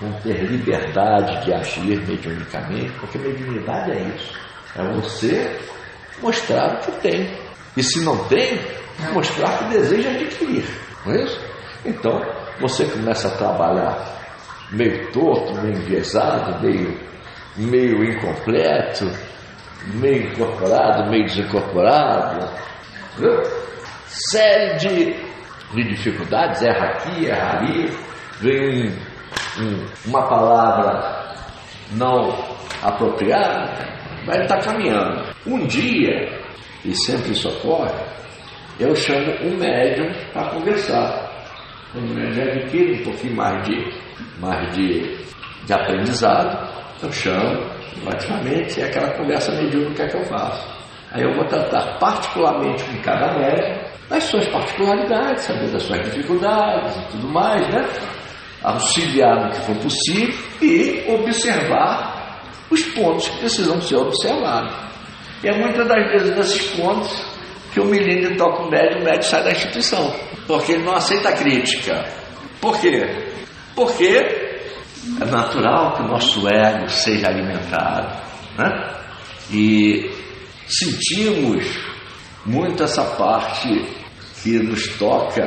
[0.00, 4.38] vão ter liberdade de agir mediunicamente, porque mediunidade é isso.
[4.76, 5.58] É você
[6.20, 7.30] mostrar o que tem.
[7.76, 8.60] E se não tem,
[9.12, 10.64] mostrar que deseja adquirir.
[11.04, 11.40] Não é isso?
[11.84, 12.20] Então,
[12.60, 14.18] você começa a trabalhar
[14.72, 16.98] meio torto, meio enviesado, meio,
[17.56, 19.10] meio incompleto,
[19.94, 22.48] meio incorporado, meio desincorporado.
[23.16, 23.42] Viu?
[24.06, 25.16] Série de,
[25.74, 27.90] de dificuldades, erra aqui, erra ali,
[28.40, 31.34] vem um, um, uma palavra
[31.92, 32.32] não
[32.82, 33.88] apropriada,
[34.26, 35.24] mas está caminhando.
[35.46, 36.40] Um dia,
[36.84, 37.92] e sempre isso ocorre,
[38.78, 41.27] eu chamo um médium para conversar.
[41.94, 43.92] O médium adquire um pouquinho mais de,
[44.40, 45.16] mais de,
[45.64, 46.68] de aprendizado,
[47.02, 47.64] eu chamo,
[48.04, 50.78] praticamente, é aquela conversa mediúnica que eu faço.
[51.12, 56.96] Aí eu vou tratar particularmente com cada médium, das suas particularidades, saber das suas dificuldades
[56.96, 57.86] e tudo mais, né?
[58.62, 64.74] Auxiliar no que for possível e observar os pontos que precisam ser observados.
[65.42, 67.24] E é muitas das vezes nesses pontos
[67.72, 70.12] que o milímetro toca o médium, o médium sai da instituição,
[70.48, 72.04] porque ele não aceita crítica.
[72.58, 73.06] Por quê?
[73.76, 74.06] Porque
[75.20, 78.16] é natural que o nosso ego seja alimentado.
[78.56, 78.94] Né?
[79.52, 80.10] E
[80.66, 81.66] sentimos
[82.46, 83.68] muito essa parte
[84.42, 85.44] que nos toca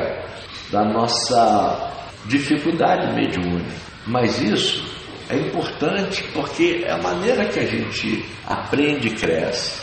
[0.72, 1.91] da nossa
[2.26, 3.76] dificuldade mediúnica.
[4.06, 4.86] Mas isso
[5.30, 9.82] é importante porque é a maneira que a gente aprende e cresce.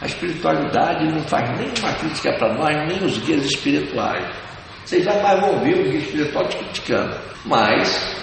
[0.00, 4.47] A espiritualidade não faz nenhuma crítica para nós, nem os guias espirituais.
[4.88, 7.14] Vocês jamais vão guia espiritual te criticando.
[7.44, 8.16] Mas,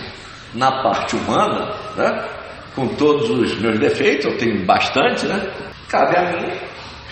[0.56, 2.28] na parte humana, né,
[2.74, 5.48] com todos os meus defeitos, eu tenho bastante, né?
[5.88, 6.52] Cabe a mim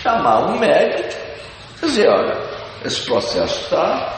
[0.01, 1.07] chamar um médico
[1.83, 2.35] e dizer, olha,
[2.83, 4.11] esse processo está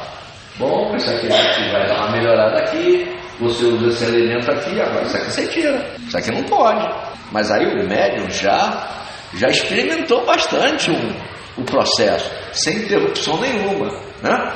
[0.57, 5.17] bom, isso aqui vai dar uma melhorada aqui, você usa esse elemento aqui, agora isso
[5.17, 5.95] aqui você tira.
[6.07, 6.89] Isso aqui não pode.
[7.33, 13.91] Mas aí o médium já já experimentou bastante o, o processo, sem interrupção nenhuma.
[14.21, 14.53] Né?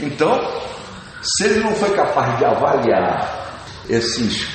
[0.00, 0.40] Então,
[1.22, 4.48] se ele não foi capaz de avaliar esses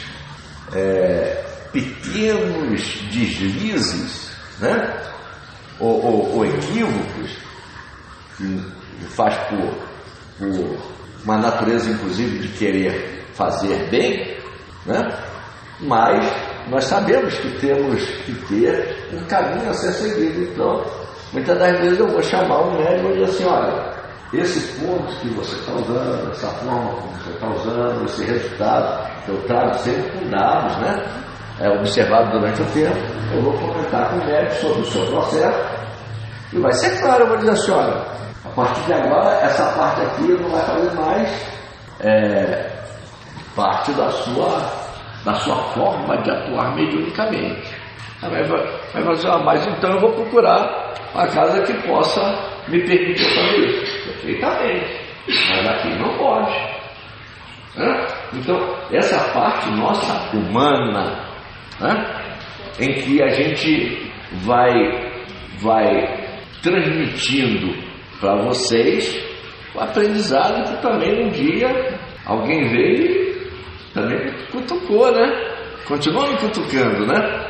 [0.73, 2.81] é, pequenos
[3.11, 5.01] deslizes, né?
[5.79, 7.37] ou, ou, ou equívocos,
[8.37, 8.63] que
[9.09, 9.73] faz por,
[10.37, 10.77] por
[11.23, 14.37] uma natureza, inclusive, de querer fazer bem,
[14.85, 15.11] né?
[15.81, 16.25] mas
[16.69, 20.43] nós sabemos que temos que ter um caminho a ser seguido.
[20.43, 20.85] Então,
[21.33, 23.92] muitas das vezes eu vou chamar um médico e dizer assim, olha,
[24.33, 29.29] esse ponto que você está usando, essa forma como você está usando, esse resultado que
[29.29, 31.03] eu trago sempre com dados, né?
[31.59, 32.97] É, observado durante o tempo,
[33.31, 35.59] eu vou comentar com o médico sobre o seu processo
[36.51, 37.93] e vai ser claro, eu vou dizer assim, olha,
[38.43, 41.47] a partir de agora, essa parte aqui não vai fazer mais
[41.99, 42.71] é,
[43.55, 44.83] parte da sua
[45.23, 47.75] da sua forma de atuar mediunicamente.
[48.21, 53.25] Vai, vai fazer, ah, mas então eu vou procurar uma casa que possa me permitir
[53.35, 54.03] fazer isso.
[54.05, 55.03] Perfeitamente.
[55.27, 56.51] Mas aqui não pode.
[57.75, 58.07] Né?
[58.33, 58.57] Então,
[58.91, 61.27] essa parte nossa humana,
[61.79, 62.23] né?
[62.79, 64.11] em que a gente
[64.43, 64.71] vai,
[65.59, 66.27] vai
[66.61, 67.73] transmitindo
[68.19, 69.23] para vocês
[69.75, 71.69] o aprendizado que também um dia
[72.25, 73.23] alguém veio
[73.93, 75.53] também cutucou, né?
[75.85, 77.47] Continua me cutucando, né?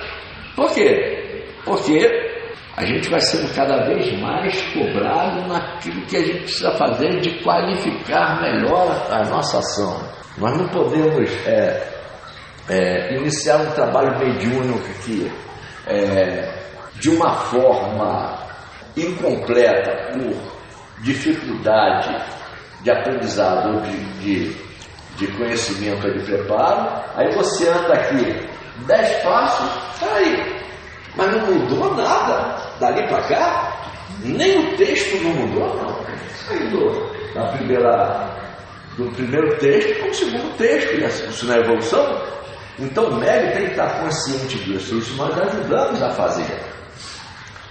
[0.55, 1.45] Por quê?
[1.63, 2.32] Porque
[2.75, 7.43] a gente vai sendo cada vez mais cobrado naquilo que a gente precisa fazer de
[7.43, 10.01] qualificar melhor a nossa ação.
[10.37, 11.87] Nós não podemos é,
[12.69, 15.31] é, iniciar um trabalho mediúnico aqui
[15.85, 16.51] é,
[16.95, 18.37] de uma forma
[18.97, 22.15] incompleta por dificuldade
[22.81, 24.63] de aprendizado ou de, de
[25.17, 28.49] de conhecimento e de preparo, aí você anda aqui
[28.87, 29.69] dez passos,
[30.01, 30.52] aí,
[31.15, 33.73] mas não mudou nada dali para cá,
[34.23, 36.03] nem o texto não mudou, não.
[36.47, 38.29] Saiu da primeira,
[38.97, 42.21] do primeiro texto para o segundo texto, e assim, isso não é evolução.
[42.79, 46.59] Então o médico tem que estar consciente disso, isso nós ajudamos a fazer.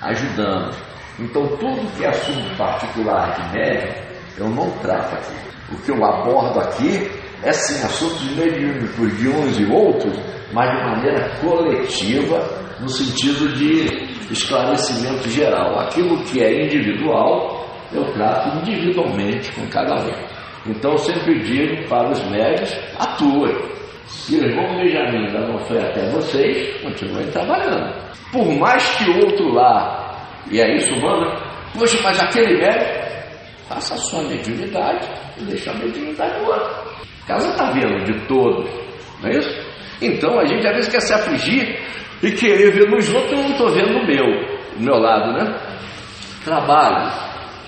[0.01, 0.77] Ajudamos.
[1.19, 4.01] Então tudo que é assunto particular de médico,
[4.39, 5.35] eu não trato aqui.
[5.73, 10.17] O que eu abordo aqui é sim assuntos mediúnicos de uns e outros,
[10.53, 12.39] mas de maneira coletiva,
[12.81, 15.79] no sentido de esclarecimento geral.
[15.81, 20.43] Aquilo que é individual, eu trato individualmente com cada um.
[20.67, 23.73] Então eu sempre digo para os médicos, atuem.
[24.07, 27.93] Se o irmão Benjamin ainda não foi até vocês, continuem trabalhando.
[28.31, 30.17] Por mais que outro lá,
[30.51, 31.31] e é isso, mano,
[31.75, 33.03] poxa, mas aquele médico,
[33.69, 36.93] faça a sua mediunidade e deixa a mediunidade no outro.
[37.33, 38.71] A casa está vendo de todos,
[39.23, 39.73] não é isso?
[40.03, 41.81] Então a gente às vezes quer se afligir
[42.23, 44.27] e querer ver nos outros, eu não estou vendo no meu,
[44.77, 45.59] do meu lado, né?
[46.45, 47.11] Trabalho,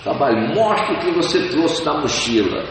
[0.02, 2.62] trabalho, mostre o que você trouxe na mochila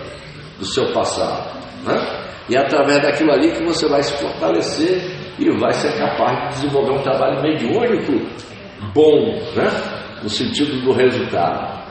[0.59, 2.23] do seu passado, né?
[2.47, 5.01] E é através daquilo ali que você vai se fortalecer
[5.39, 8.11] e vai ser capaz de desenvolver um trabalho mediúnico
[8.93, 10.19] bom, né?
[10.21, 11.81] No sentido do resultado.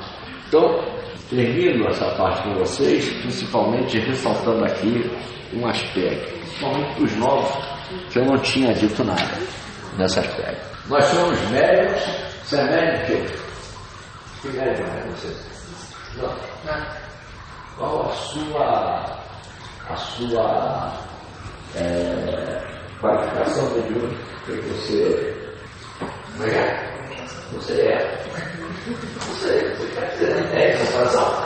[0.47, 0.92] Então,
[1.35, 5.11] termino essa parte com vocês, principalmente ressaltando aqui
[5.55, 7.69] um aspecto, principalmente para os novos,
[8.11, 9.39] que eu não tinha dito nada
[9.97, 10.89] nesse aspecto.
[10.89, 12.03] Nós somos médicos,
[12.45, 13.43] você é médico?
[14.43, 15.37] Que médico é você?
[16.19, 17.03] Não.
[17.77, 19.19] Qual a sua,
[19.89, 20.93] a sua
[21.75, 22.63] é,
[23.01, 25.43] qualificação mediúnica que você
[26.37, 26.93] que é?
[27.53, 28.52] Você é.
[29.27, 31.45] Você, você quer dizer médico de coração?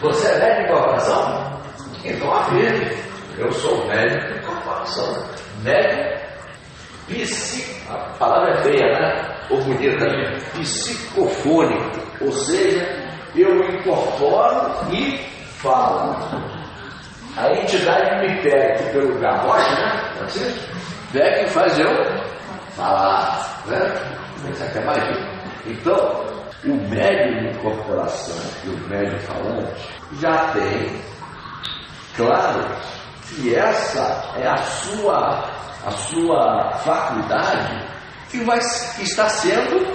[0.00, 1.60] Você é médico de coração?
[2.04, 2.96] Então afirme.
[3.38, 5.28] Eu sou médico de coração.
[5.62, 6.24] Médico
[7.06, 7.92] psico.
[7.92, 9.36] A palavra é feia, né?
[9.50, 10.38] Ou bonita, né?
[10.54, 12.00] Psicofônico.
[12.20, 12.86] Ou seja,
[13.36, 15.18] eu incorporo e
[15.58, 16.16] falo.
[17.36, 20.12] A entidade me aqui pelo garrote, né?
[20.22, 20.54] Assim,
[21.12, 21.90] pega e faz eu
[22.76, 23.92] falar, né?
[24.50, 25.34] Isso aqui é magia.
[25.66, 29.88] Então, o médium de incorporação e o médium falante
[30.20, 31.00] já tem,
[32.16, 32.64] claro,
[33.28, 35.44] que essa é a sua,
[35.84, 37.86] a sua faculdade
[38.30, 39.86] que vai estar sendo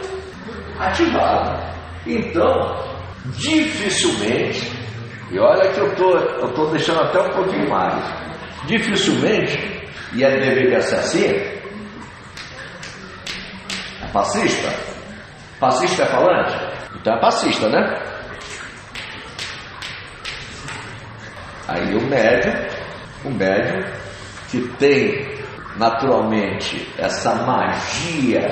[0.80, 1.74] ativada.
[2.06, 3.00] Então,
[3.36, 4.72] dificilmente,
[5.32, 8.04] e olha que eu tô, estou deixando até um pouquinho mais,
[8.66, 9.58] dificilmente,
[10.14, 11.60] e é deveria ser assim, é
[14.12, 14.89] passista?
[15.60, 16.56] Passista é falante?
[16.96, 18.02] Então é passista, né?
[21.68, 22.54] Aí o médium,
[23.26, 23.84] o médium
[24.50, 25.38] que tem
[25.76, 28.50] naturalmente essa magia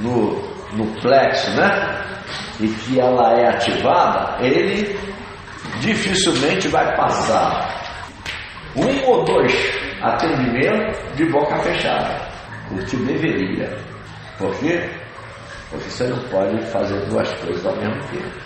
[0.00, 0.34] no,
[0.76, 2.00] no plexo, né?
[2.60, 4.98] E que ela é ativada, ele
[5.80, 7.80] dificilmente vai passar
[8.76, 9.52] um ou dois
[10.02, 12.28] atendimentos de boca fechada,
[12.70, 13.76] o que deveria.
[14.38, 14.99] Por quê?
[15.72, 18.40] Você não pode fazer duas coisas ao mesmo tempo.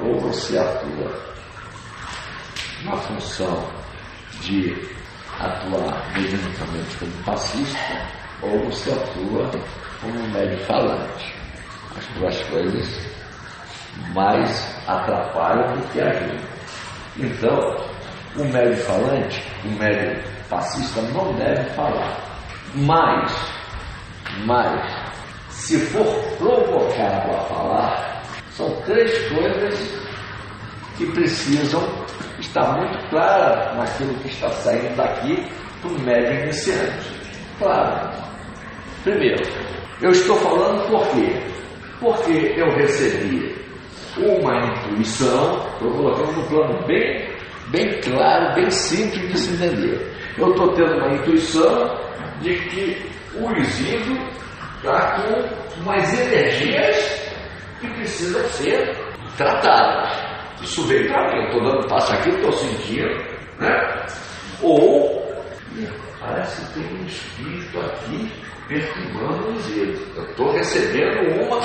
[0.00, 1.34] Ou você atua
[2.84, 3.70] na função
[4.40, 4.74] de
[5.38, 8.08] atuar mediunicamente como passista,
[8.42, 9.50] ou você atua
[10.00, 11.34] como médio falante.
[11.96, 13.14] As duas coisas
[14.12, 16.48] mais atrapalham do que ajudam.
[17.16, 17.60] Então,
[18.36, 22.18] o médio falante, o médio fascista não deve falar.
[22.74, 23.32] Mas,
[24.44, 25.03] mas,
[25.54, 26.04] se for
[26.36, 30.04] provocado a falar, são três coisas
[30.98, 31.82] que precisam
[32.38, 35.48] estar muito claras naquilo que está saindo daqui
[35.80, 37.08] para o médio iniciante.
[37.58, 38.10] Claro.
[39.04, 39.42] Primeiro,
[40.02, 41.40] eu estou falando por quê?
[42.00, 43.56] Porque eu recebi
[44.18, 47.28] uma intuição, estou colocando no plano bem,
[47.70, 50.14] bem claro, bem simples de se entender.
[50.36, 51.96] Eu estou tendo uma intuição
[52.42, 54.43] de que o Isidro
[54.84, 57.32] está com umas energias
[57.80, 58.94] que precisam ser
[59.36, 60.12] tratadas.
[60.62, 63.24] Isso veio para mim, estou dando passo aqui, estou sentindo,
[63.58, 64.06] né?
[64.62, 65.24] Ou
[66.20, 68.32] parece que tem um espírito aqui
[68.68, 70.06] perturbando o Isidro.
[70.16, 71.60] Eu estou recebendo uma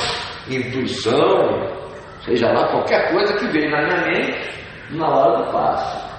[0.49, 1.93] intuição,
[2.25, 4.49] seja lá qualquer coisa que veio na minha mente
[4.91, 6.09] na hora do passo.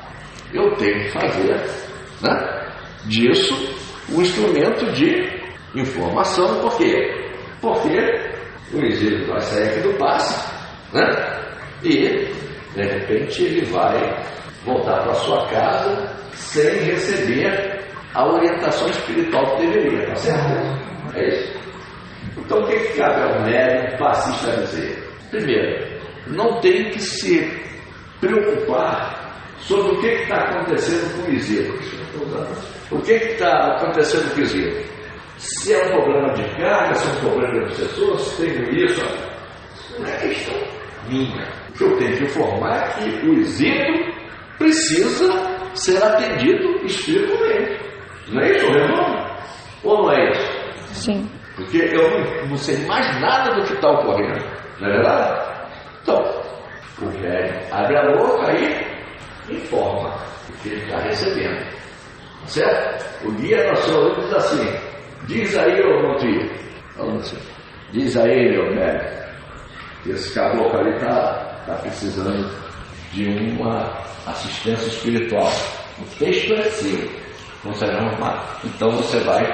[0.53, 1.55] Eu tenho que fazer
[2.23, 2.73] né,
[3.07, 3.55] disso
[4.13, 5.40] um instrumento de
[5.75, 7.31] informação, por quê?
[7.61, 8.31] Porque
[8.73, 10.53] o exílio vai sair aqui do passe
[10.93, 11.05] né,
[11.83, 12.33] e
[12.75, 14.25] de repente ele vai
[14.65, 17.81] voltar para sua casa sem receber
[18.15, 21.17] a orientação espiritual que deveria, tá certo?
[21.17, 21.61] É isso.
[22.37, 25.05] Então o que, que cabe ao médium passista dizer?
[25.31, 27.61] Primeiro, não tem que se
[28.21, 29.21] preocupar
[29.61, 31.79] sobre o que está acontecendo com o Isidro.
[32.91, 34.85] O que está acontecendo com o Isidro?
[35.41, 39.03] Se é um problema de carga, se é um problema de obsessor, se tem isso.
[39.99, 40.55] Não é questão
[41.09, 41.49] minha.
[41.71, 44.13] O que eu tenho que informar é que o Isidro
[44.59, 45.33] precisa
[45.75, 47.81] ser atendido espiritualmente.
[48.29, 49.31] Não é isso, Renan?
[49.83, 50.61] Ou não é isso?
[50.93, 51.31] Sim.
[51.57, 54.45] Porque eu não, não sei mais nada do que está ocorrendo.
[54.79, 55.51] Não é verdade?
[56.03, 56.43] Então,
[57.01, 60.15] o velho abre a boca e informa
[60.51, 61.67] o que ele está recebendo.
[62.45, 63.27] Certo?
[63.27, 64.91] O guia nacional diz assim:
[65.27, 66.51] diz aí, ô Monte,
[66.97, 67.39] falando assim,
[67.93, 69.21] diz aí, meu velho,
[70.03, 72.51] que esse caboclo ali está tá precisando
[73.13, 75.53] de uma assistência espiritual.
[75.99, 77.21] O texto é seu.
[77.65, 77.73] Não
[78.65, 79.45] Então você vai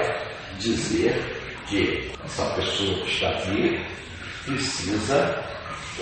[0.59, 1.21] dizer
[1.67, 3.85] que essa pessoa que está aqui
[4.45, 5.45] precisa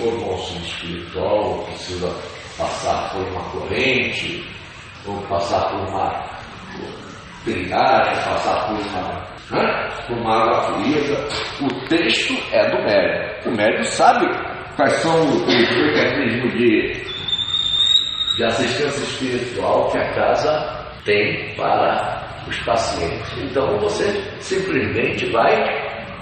[0.00, 2.14] ou do auxílio espiritual, ou precisa
[2.58, 4.44] passar por uma corrente,
[5.06, 6.24] ou passar por uma
[7.44, 11.28] trilhagem, passar por uma, né, uma água fluida.
[11.60, 13.48] O texto é do médico.
[13.48, 14.26] O médico sabe
[14.76, 17.04] quais são os mecanismos de,
[18.36, 23.32] de assistência espiritual que a casa tem para os pacientes.
[23.42, 24.04] Então você
[24.40, 25.54] simplesmente vai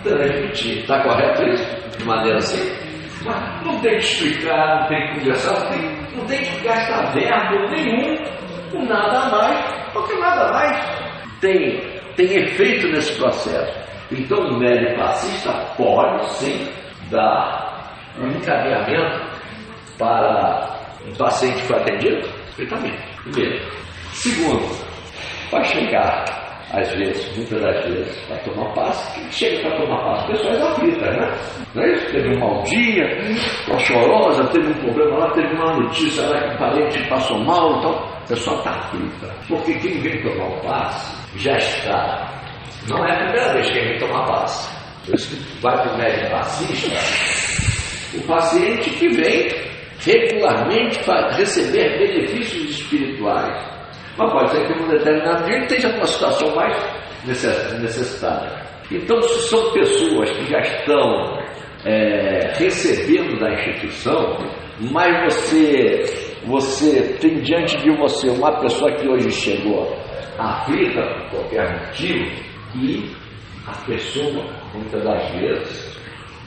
[0.03, 0.79] transmitir.
[0.81, 1.99] Está correto isso?
[1.99, 2.83] De maneira assim?
[3.25, 7.13] Mas não tem que explicar, não tem que conversar, não tem, não tem que gastar
[7.13, 8.17] verbo nenhum
[8.73, 11.03] com nada mais, porque nada mais
[11.41, 13.83] tem, tem efeito nesse processo.
[14.11, 16.69] Então o médico passista pode sim
[17.11, 19.33] dar um encaminhamento
[19.99, 20.69] para
[21.07, 22.29] um paciente que foi atendido?
[22.57, 23.03] Perfeitamente.
[23.23, 23.65] Primeiro.
[24.13, 24.69] Segundo,
[25.51, 26.25] vai chegar,
[26.73, 30.27] às vezes, muitas das vezes, para tomar passe, quem chega para tomar passe?
[30.33, 31.35] Pessoas aflitas, né?
[31.75, 32.13] Não é isso?
[32.13, 33.05] Teve um mau dia,
[33.69, 37.79] uma chorosa, teve um problema lá, teve uma notícia lá que o parente passou mal,
[37.79, 39.35] então a pessoa está aflita.
[39.49, 42.29] Porque quem vem tomar o passe já está.
[42.89, 44.69] Não é a primeira vez que vem tomar passe.
[45.07, 49.49] Por isso que vai para o médico passista, o paciente que vem
[49.99, 53.73] regularmente para receber benefícios espirituais
[54.17, 56.77] mas pode ser que num determinado dia ele esteja numa situação mais
[57.25, 58.63] necessitada.
[58.91, 61.39] Então, se são pessoas que já estão
[61.85, 64.37] é, recebendo da instituição,
[64.91, 66.05] mas você,
[66.45, 69.97] você tem diante de você uma pessoa que hoje chegou
[70.39, 72.31] aflita por qualquer motivo,
[72.77, 73.15] e
[73.67, 75.99] a pessoa, muitas das vezes,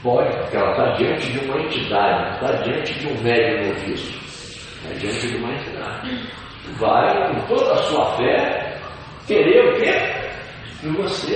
[0.02, 4.18] pode, porque ela está diante de uma entidade, está diante de um velho noviço,
[4.82, 6.36] está diante de uma entidade
[6.78, 8.78] vai, com toda a sua fé,
[9.26, 9.92] querer o quê?
[10.80, 11.34] Que você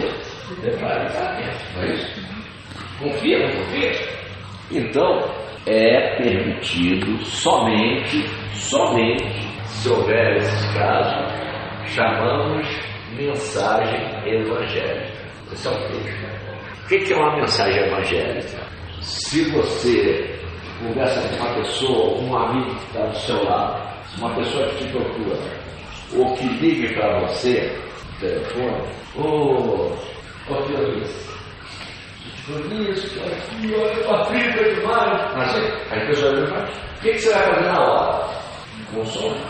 [0.50, 1.76] o casamento.
[1.76, 2.20] Não é isso?
[2.98, 3.92] Confia, não confia?
[4.72, 5.24] Então,
[5.66, 11.49] é permitido somente, somente, se houver esses casos,
[11.90, 12.66] chamamos
[13.16, 15.20] mensagem evangélica.
[15.52, 16.30] Esse é o texto.
[16.84, 18.58] O que é uma mensagem evangélica?
[19.00, 20.38] Se você
[20.80, 24.92] conversa com uma pessoa, um amigo que está do seu lado, uma pessoa que te
[24.92, 25.38] procura,
[26.16, 27.76] ou que ligue para você,
[28.20, 28.82] telefone,
[29.16, 29.92] ô,
[30.48, 30.66] ô
[32.50, 35.54] Feliz, isso, aqui, olha, uma fibra demais.
[35.90, 38.28] Aí a pessoa mas o que, que você vai fazer na hora?
[38.92, 39.40] Consome.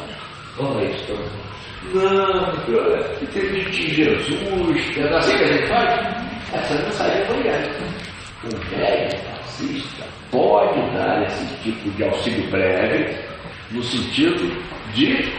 [0.57, 1.50] Vamos isso, então.
[1.83, 6.21] Não, cara, acredite em Jesus, é assim que a gente faz?
[6.53, 7.85] Essa mensagem é evangélica.
[8.45, 13.19] Um velho fascista pode dar esse tipo de auxílio breve
[13.71, 14.63] no sentido
[14.93, 15.33] de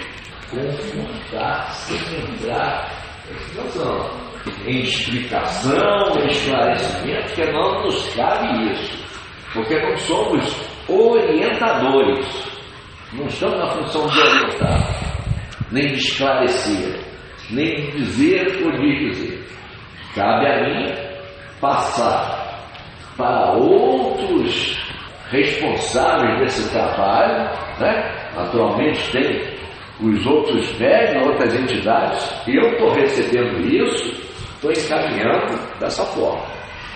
[0.50, 2.92] confortar, centrar
[3.30, 4.10] a situação.
[4.66, 9.06] Em explicação, em esclarecimento, que não nos cabe isso,
[9.54, 10.56] porque não somos
[10.88, 12.26] orientadores,
[13.14, 15.11] não estamos na função de orientar,
[15.72, 17.00] nem de esclarecer,
[17.50, 19.46] nem de dizer ou de dizer.
[20.16, 20.94] Cabe a mim
[21.60, 22.42] passar
[23.16, 24.78] para outros
[25.30, 27.50] responsáveis desse trabalho,
[27.80, 28.32] né?
[28.36, 29.52] naturalmente tem
[30.02, 34.12] os outros médios, outras entidades, eu estou recebendo isso,
[34.56, 36.44] estou encaminhando dessa forma.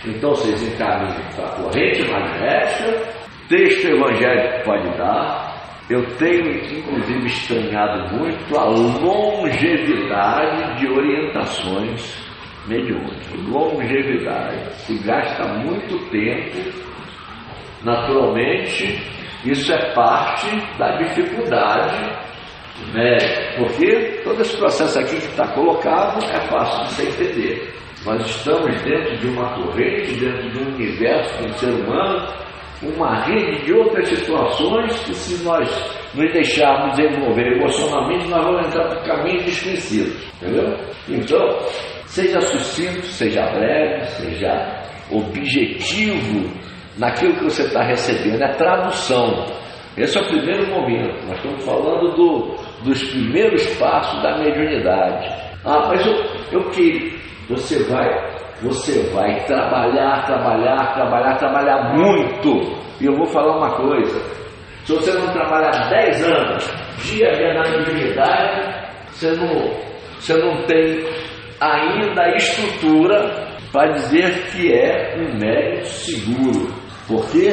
[0.06, 5.55] Então vocês encaminham para a corrente magnética, texto evangélico pode dar.
[5.90, 12.26] Eu tenho, inclusive, estranhado muito a longevidade de orientações
[12.68, 13.32] mediúnicas.
[13.48, 14.74] Longevidade.
[14.78, 16.58] Se gasta muito tempo,
[17.84, 19.00] naturalmente,
[19.46, 20.48] isso é parte
[20.80, 22.26] da dificuldade
[22.94, 23.18] né?
[23.58, 27.74] porque todo esse processo aqui que está colocado é fácil de se entender.
[28.06, 32.28] Nós estamos dentro de uma corrente, dentro de um universo de um ser humano,
[32.94, 35.70] uma rede de outras situações que se nós
[36.14, 40.34] nos deixarmos envolver emocionalmente, nós vamos entrar por caminhos desconhecidos.
[40.42, 40.78] Entendeu?
[41.10, 41.60] Então,
[42.06, 46.50] seja sucinto, seja breve, seja objetivo
[46.98, 49.46] naquilo que você está recebendo, é tradução.
[49.98, 51.26] Esse é o primeiro momento.
[51.26, 55.28] Nós estamos falando do, dos primeiros passos da mediunidade.
[55.64, 56.14] Ah, mas eu,
[56.52, 57.18] eu, que,
[57.50, 58.08] Você vai,
[58.62, 62.76] você vai trabalhar, trabalhar, trabalhar, trabalhar muito.
[63.02, 64.20] E eu vou falar uma coisa:
[64.86, 69.72] se você não trabalhar 10 anos, dia a dia na mediunidade, você não,
[70.20, 71.06] você não tem
[71.60, 76.86] ainda a estrutura para dizer que é um médico seguro.
[77.08, 77.52] Porque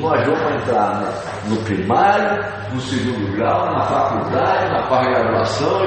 [0.00, 1.00] nós vamos entrar
[1.46, 2.42] no, no primário,
[2.74, 5.80] no segundo grau, na faculdade, na pós-graduação,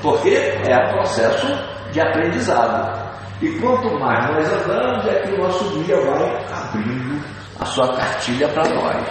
[0.00, 0.30] porque
[0.68, 1.46] é um processo
[1.90, 3.03] de aprendizado.
[3.44, 7.22] E quanto mais nós andamos, é que o nosso guia vai abrindo
[7.60, 9.06] a sua cartilha para nós.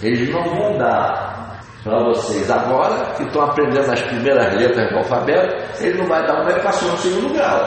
[0.00, 5.84] Eles não vão dar para vocês agora, que estão aprendendo as primeiras letras do alfabeto,
[5.84, 7.66] ele não vai dar uma educação no segundo grau.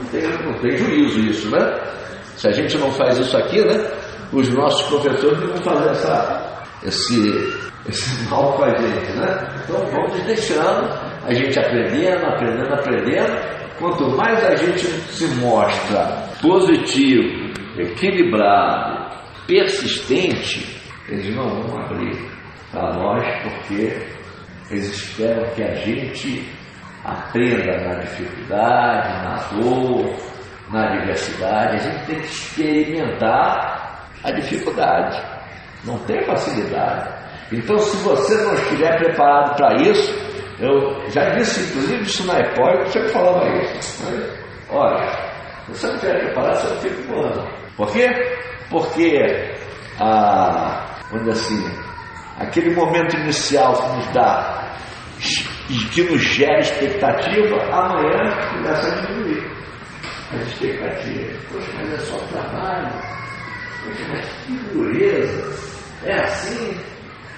[0.00, 1.82] Não tem, não tem juízo isso, né?
[2.36, 3.90] Se a gente não faz isso aqui, né?
[4.32, 9.48] Os nossos professores vão fazer essa, esse, esse mal com a gente, né?
[9.64, 10.88] Então vamos deixando,
[11.26, 13.56] a gente aprendendo, aprendendo, aprendendo.
[13.78, 19.12] Quanto mais a gente se mostra positivo, equilibrado,
[19.46, 22.16] persistente, eles não vão abrir
[22.70, 23.96] para nós porque
[24.70, 26.48] eles esperam que a gente
[27.04, 30.16] aprenda na dificuldade, na dor,
[30.70, 31.74] na adversidade.
[31.74, 35.22] A gente tem que experimentar a dificuldade,
[35.84, 37.14] não tem facilidade.
[37.52, 40.25] Então, se você não estiver preparado para isso,
[40.58, 44.04] eu já disse, inclusive, isso na eu sempre falava isso.
[44.04, 44.38] Mas,
[44.70, 45.06] olha,
[45.68, 47.48] você não preparado, você não fica voando.
[47.76, 48.08] Por quê?
[48.70, 49.54] Porque,
[50.00, 51.62] ah, vamos assim,
[52.38, 54.56] aquele momento inicial que nos dá
[55.92, 59.50] que nos gera expectativa, amanhã começa a diminuir
[60.32, 61.36] as expectativas.
[61.50, 62.92] Poxa, mas é só trabalho.
[63.84, 65.76] Poxa, mas que dureza.
[66.04, 66.78] É assim.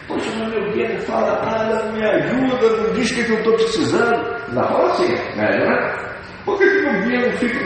[0.09, 0.49] Poxa, meu
[0.89, 4.53] não fala nada, não me ajuda, não diz o que, eu estou precisando.
[4.55, 5.59] Não fala assim, né?
[5.59, 6.09] não é?
[6.47, 7.61] Por que, que guia não, fica,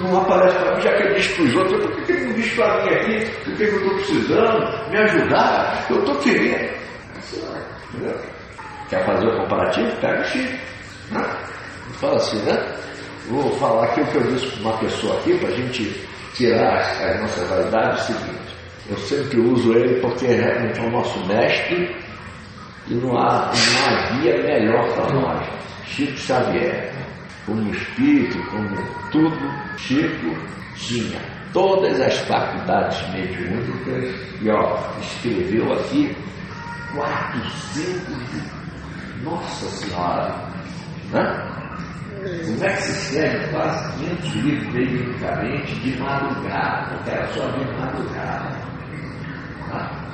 [0.00, 1.86] não, aparece para mim, já que ele diz para os outros?
[1.86, 4.90] Por que, que ele não diz para mim aqui o que, que eu estou precisando?
[4.90, 5.86] Me ajudar?
[5.88, 6.76] Eu estou querendo.
[7.94, 8.20] Entendeu?
[8.90, 10.00] Quer fazer o comparativo?
[10.02, 10.52] Pega o Chico.
[11.12, 11.22] Né?
[11.94, 12.76] Fala assim, né?
[13.30, 16.78] Vou falar aqui o que eu disse para uma pessoa aqui, para a gente tirar
[16.78, 18.45] as nossas validades, é o seguinte.
[18.88, 21.96] Eu sempre uso ele porque realmente é o nosso mestre
[22.88, 25.48] e não há, não há guia melhor para nós.
[25.86, 26.92] Chico Xavier,
[27.44, 28.76] como espírito, como
[29.10, 29.38] tudo,
[29.76, 30.36] Chico
[30.76, 31.20] tinha
[31.52, 36.14] todas as faculdades mediúnicas e ó, escreveu aqui
[36.94, 38.16] 400
[39.24, 40.34] Nossa Senhora!
[41.12, 41.56] Né?
[42.44, 46.94] Como é que se escreve quase 500 livros periodicamente de madrugada?
[46.94, 48.65] Porque era só de madrugada.
[49.70, 50.06] Tá?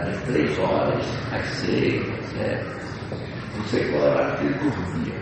[0.00, 2.02] de três horas às seis,
[2.34, 2.64] sete.
[3.56, 5.14] Não sei qual era que ele dormia.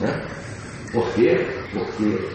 [0.00, 0.22] Né?
[0.92, 1.46] Por quê?
[1.72, 2.28] Porque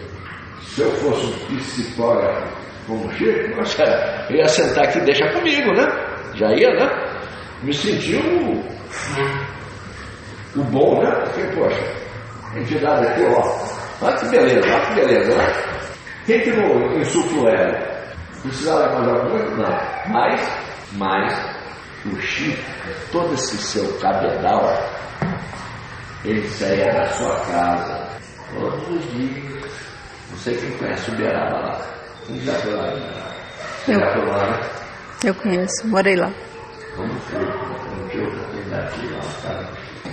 [0.62, 3.84] se eu fosse um psicógrafo como Chico, nossa,
[4.28, 5.86] eu ia sentar aqui e deixar comigo, né?
[6.34, 6.90] Já ia, né?
[7.62, 8.20] Me sentiu
[10.56, 11.10] o, bom, né?
[11.10, 11.82] Porque, poxa,
[12.52, 13.70] a entidade aqui, ó.
[14.02, 15.52] Olha que beleza, olha que beleza, né?
[16.26, 17.99] Quem que não insuflou ela?
[18.42, 19.56] Precisava mais alguma coisa?
[19.56, 20.12] Não.
[20.12, 20.48] Mas,
[20.92, 21.50] mas,
[22.06, 22.62] o Chico,
[23.12, 24.72] todo esse seu cabedal,
[26.24, 28.08] ele saía da sua casa
[28.54, 29.72] todos os dias.
[30.30, 31.80] Não sei quem conhece o Beraba lá.
[32.26, 32.86] Quem já foi lá?
[33.88, 34.60] Eu, já foi lá, né?
[35.24, 36.30] eu conheço, morei lá.
[36.96, 39.20] Vamos ver, não tive oportunidade de ir lá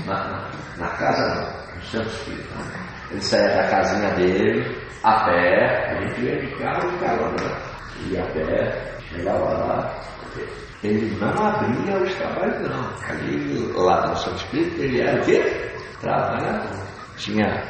[0.05, 2.55] na, na, casa não, no centro espírita.
[2.55, 2.87] Né?
[3.11, 8.11] Ele saía da casinha dele, a pé, a gente ia de carro e carona, né?
[8.11, 9.99] ia a pé, chegava lá,
[10.83, 12.89] ele não abria os trabalhos não.
[13.09, 15.71] Ali lá no centro espírita ele era o quê?
[16.01, 16.87] Trabalhador.
[17.17, 17.63] Tinha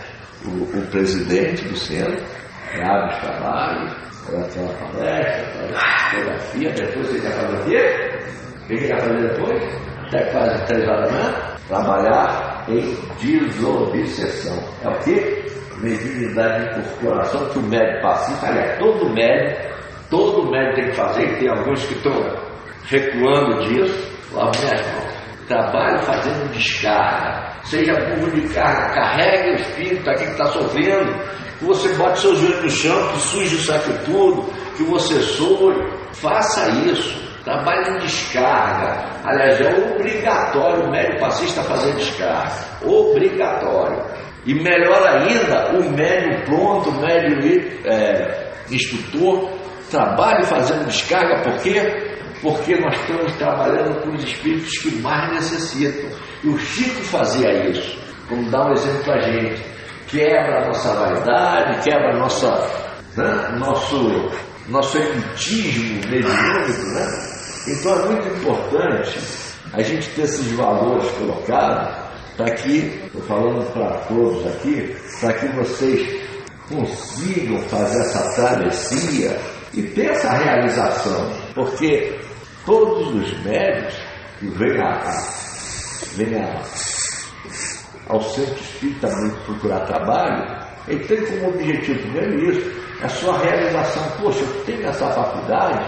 [0.45, 2.23] o, o presidente do centro,
[2.71, 3.93] que abre os trabalhos,
[4.29, 5.69] ela uma palestra,
[6.11, 8.09] fotografia, depois você quer fazer o quê?
[8.55, 9.63] O que ele quer fazer depois?
[10.07, 14.57] Até quase três horas da manhã, trabalhar em desobsessão.
[14.83, 15.45] É o quê?
[15.77, 19.77] Mediunidade de incorporação que o médico pacífico, aliás, todo médico,
[20.09, 22.47] todo médico tem que fazer, e tem alguns que estão
[22.85, 25.17] recuando disso, lava minhas mãos.
[25.47, 31.13] Trabalho fazendo descarga, seja burro de carga, carregue o espírito aqui que está sofrendo,
[31.57, 35.75] que você bote seus joelhos no chão, que suje o saco tudo, que você soe,
[36.13, 37.27] faça isso.
[37.43, 39.05] Trabalhe em descarga.
[39.23, 42.51] Aliás, é obrigatório o médico passista fazer descarga.
[42.83, 44.03] Obrigatório.
[44.45, 47.39] E melhor ainda, o médium pronto, o médium
[47.85, 49.49] é, instrutor,
[49.89, 51.81] trabalhe fazendo descarga, por quê?
[52.41, 56.09] Porque nós estamos trabalhando com os espíritos que mais necessitam.
[56.43, 57.97] E o Chico fazia isso.
[58.29, 59.63] Vamos dar um exemplo para a gente.
[60.07, 62.47] quebra a nossa vaidade, quebra a nossa,
[63.17, 64.31] né, nosso,
[64.69, 67.37] nosso elitismo mediúnico, né?
[67.67, 69.19] Então é muito importante
[69.73, 72.07] a gente ter esses valores colocados
[72.37, 76.23] para que, estou falando para todos aqui, para que vocês
[76.69, 79.37] consigam fazer essa travessia
[79.77, 82.19] e ter essa realização, porque
[82.65, 83.93] todos os médios
[84.39, 84.99] que vêm, a,
[86.15, 86.63] vêm a,
[88.09, 92.71] ao centro espírita muito procurar trabalho, ele tem como objetivo primeiro isso,
[93.03, 94.03] a sua realização.
[94.19, 95.85] Poxa, eu tenho essa faculdade,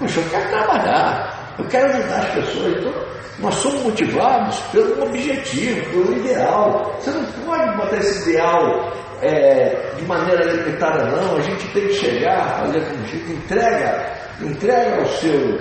[0.00, 2.76] poxa, eu quero trabalhar, eu quero ajudar as pessoas.
[2.76, 2.92] Então,
[3.38, 6.92] nós somos motivados pelo objetivo, pelo ideal.
[6.98, 8.92] Você não pode botar esse ideal
[9.22, 11.36] é, de maneira limitada, não.
[11.36, 15.60] A gente tem que chegar, fazer como jeito, entrega, entrega o seu,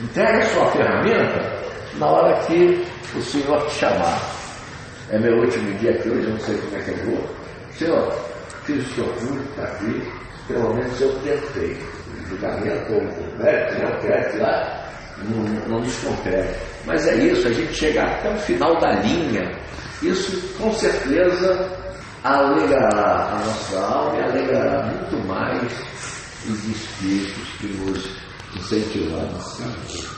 [0.00, 1.56] entrega a sua ferramenta
[1.94, 2.84] na hora que
[3.14, 4.20] o Senhor te chamar.
[5.10, 7.28] É meu último dia aqui hoje, eu não sei como é que eu vou.
[7.72, 8.12] Senhor,
[8.64, 10.12] fiz o seu curso, está aqui,
[10.48, 11.76] pelo menos eu tentei.
[12.24, 16.58] O julgamento, o mérito, né, o crédito lá, não, não descompete.
[16.84, 19.52] Mas é isso, a gente chegar até o final da linha.
[20.02, 21.85] Isso com certeza
[22.26, 25.72] alegrará a nossa alma e alegrará muito mais
[26.48, 28.04] os espíritos que nos
[28.56, 30.15] incentivaram.